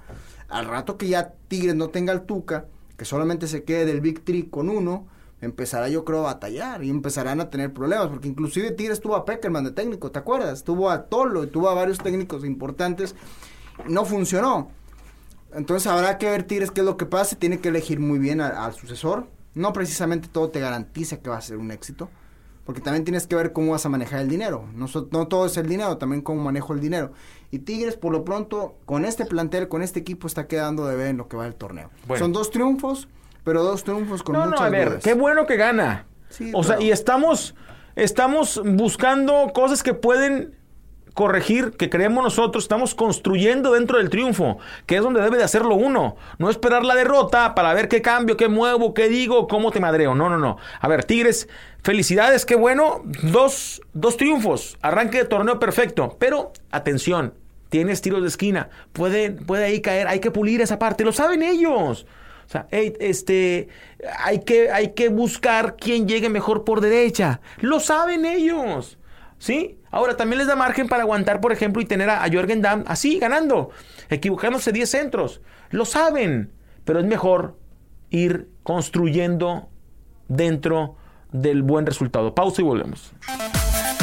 Al 0.49 0.67
rato 0.67 0.97
que 0.97 1.09
ya 1.09 1.33
Tigres 1.49 1.75
no 1.75 1.89
tenga 1.89 2.13
el 2.13 2.23
Tuca, 2.23 2.67
que 2.97 3.05
solamente 3.05 3.47
se 3.49 3.65
quede 3.65 3.87
del 3.87 4.01
Big 4.01 4.25
Three 4.25 4.49
con 4.49 4.69
uno, 4.69 5.07
empezará 5.43 5.89
yo 5.89 6.07
creo 6.07 6.21
a 6.21 6.33
batallar 6.33 6.83
y 6.83 6.89
empezarán 6.89 7.41
a 7.41 7.51
tener 7.51 7.75
problemas, 7.75 8.09
porque 8.09 8.29
inclusive 8.29 8.71
Tigres 8.71 9.01
tuvo 9.01 9.17
a 9.17 9.27
Peckerman 9.27 9.65
de 9.65 9.73
técnico, 9.73 10.11
¿te 10.11 10.19
acuerdas? 10.19 10.65
Tuvo 10.65 10.89
a 10.89 11.05
Tolo 11.05 11.45
y 11.45 11.49
tuvo 11.49 11.69
a 11.69 11.75
varios 11.75 11.99
técnicos 11.99 12.45
importantes, 12.45 13.15
no 13.87 14.07
funcionó. 14.07 14.71
Entonces 15.55 15.87
habrá 15.87 16.17
que 16.19 16.31
ver 16.31 16.45
Tigres 16.45 16.71
qué 16.71 16.81
es 16.81 16.87
lo 16.87 16.97
que 16.97 17.07
pasa. 17.07 17.37
Tiene 17.37 17.61
que 17.61 17.69
elegir 17.69 18.01
muy 18.01 18.19
bien 18.19 18.41
al 18.41 18.73
sucesor. 18.73 19.27
No 19.55 19.73
precisamente 19.73 20.29
todo 20.29 20.49
te 20.49 20.61
garantiza 20.61 21.19
que 21.19 21.29
va 21.29 21.37
a 21.37 21.43
ser 21.43 21.59
un 21.59 21.71
éxito. 21.71 22.09
Porque 22.65 22.81
también 22.81 23.05
tienes 23.05 23.27
que 23.27 23.35
ver 23.35 23.53
cómo 23.53 23.73
vas 23.73 23.85
a 23.85 23.89
manejar 23.89 24.21
el 24.21 24.29
dinero. 24.29 24.65
No, 24.75 24.87
no 25.11 25.27
todo 25.27 25.47
es 25.47 25.57
el 25.57 25.69
dinero, 25.69 25.99
también 25.99 26.23
cómo 26.23 26.43
manejo 26.43 26.73
el 26.73 26.81
dinero. 26.81 27.13
Y 27.51 27.59
Tigres, 27.59 27.97
por 27.97 28.13
lo 28.13 28.25
pronto, 28.25 28.77
con 28.87 29.05
este 29.05 29.27
plantel, 29.27 29.69
con 29.69 29.83
este 29.83 29.99
equipo, 29.99 30.29
está 30.29 30.47
quedando 30.47 30.87
de 30.87 30.95
ver 30.95 31.09
en 31.09 31.17
lo 31.17 31.29
que 31.29 31.37
va 31.37 31.47
el 31.47 31.57
torneo. 31.57 31.91
Son 32.19 32.33
dos 32.33 32.51
triunfos, 32.51 33.09
pero 33.45 33.63
dos 33.63 33.85
triunfos 33.85 34.23
con 34.23 34.35
no, 34.35 34.45
muchas 34.47 34.61
no, 34.61 34.67
a 34.67 34.71
ver, 34.71 34.99
qué 35.03 35.15
bueno 35.15 35.47
que 35.47 35.57
gana. 35.57 36.07
o 36.53 36.65
sea, 36.65 36.81
y 36.81 36.91
estamos, 36.91 37.55
estamos 37.97 38.61
buscando 38.65 39.51
cosas 39.53 39.83
que 39.83 39.95
pueden 39.95 40.55
corregir 41.15 41.73
que 41.73 41.91
creemos 41.91 42.25
nosotros, 42.25 42.65
estamos 42.65 42.95
construyendo 42.95 43.73
dentro 43.73 43.99
del 43.99 44.11
triunfo, 44.11 44.59
que 44.87 44.97
es 44.97 45.03
donde 45.03 45.21
debe 45.21 45.37
de 45.37 45.45
hacerlo 45.45 45.75
uno. 45.75 46.17
No 46.39 46.51
esperar 46.51 46.85
la 46.85 46.95
derrota 46.95 47.55
para 47.55 47.75
ver 47.75 47.89
qué 47.89 48.03
cambio, 48.03 48.37
qué 48.37 48.49
muevo, 48.49 48.95
qué 48.95 49.09
digo, 49.09 49.47
cómo 49.47 49.71
te 49.71 49.81
madreo. 49.81 50.15
No, 50.15 50.29
no, 50.29 50.39
no. 50.39 50.57
A 50.81 50.89
ver, 50.89 51.05
Tigres, 51.05 51.49
felicidades, 51.83 52.47
qué 52.47 52.55
bueno. 52.55 53.03
Dos, 53.23 53.83
dos 53.93 54.17
triunfos, 54.17 54.79
arranque 54.83 55.19
de 55.19 55.25
torneo 55.25 55.59
perfecto. 55.59 56.17
Pero, 56.19 56.53
atención, 56.71 57.35
tienes 57.69 58.01
tiros 58.01 58.23
de 58.23 58.29
esquina. 58.29 58.71
Puede, 58.93 59.31
puede 59.33 59.65
ahí 59.65 59.81
caer, 59.81 60.09
hay 60.09 60.21
que 60.21 60.31
pulir 60.31 60.61
esa 60.61 60.79
parte. 60.79 61.05
Lo 61.05 61.13
saben 61.13 61.43
ellos. 61.43 62.07
O 62.53 62.59
sea, 62.61 62.67
este, 62.71 63.69
hay 64.19 64.41
que, 64.41 64.71
hay 64.71 64.93
que 64.93 65.09
buscar 65.09 65.77
quién 65.77 66.07
llegue 66.07 66.29
mejor 66.29 66.65
por 66.65 66.83
derecha. 66.83 67.41
Lo 67.61 67.81
saben 67.81 68.27
ellos. 68.27 68.99
¿Sí? 69.39 69.79
Ahora, 69.91 70.19
también 70.19 70.37
les 70.37 70.47
da 70.47 70.55
margen 70.55 70.87
para 70.87 71.03
aguantar, 71.03 71.41
por 71.41 71.53
ejemplo, 71.53 71.81
y 71.81 71.87
tener 71.87 72.11
a, 72.11 72.29
Jorgen 72.31 72.61
Damm 72.61 72.85
así, 72.87 73.19
ganando, 73.19 73.71
equivocándose 74.11 74.71
10 74.71 74.91
centros. 74.91 75.41
Lo 75.71 75.87
saben, 75.87 76.53
pero 76.85 77.01
es 77.01 77.07
mejor 77.07 77.59
ir 78.11 78.51
construyendo 78.63 79.71
dentro 80.29 80.97
del 81.33 81.63
buen 81.63 81.87
resultado. 81.87 82.35
Pausa 82.35 82.61
y 82.61 82.65
volvemos. 82.65 83.15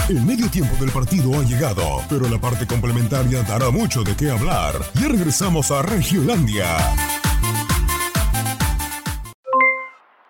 El 0.09 0.23
medio 0.23 0.49
tiempo 0.49 0.75
del 0.83 0.89
partido 0.89 1.39
ha 1.39 1.43
llegado, 1.43 2.01
pero 2.09 2.27
la 2.27 2.41
parte 2.41 2.65
complementaria 2.65 3.43
dará 3.43 3.69
mucho 3.69 4.01
de 4.01 4.15
qué 4.15 4.31
hablar. 4.31 4.73
Ya 4.95 5.07
regresamos 5.07 5.69
a 5.69 5.83
Regiolandia. 5.83 6.77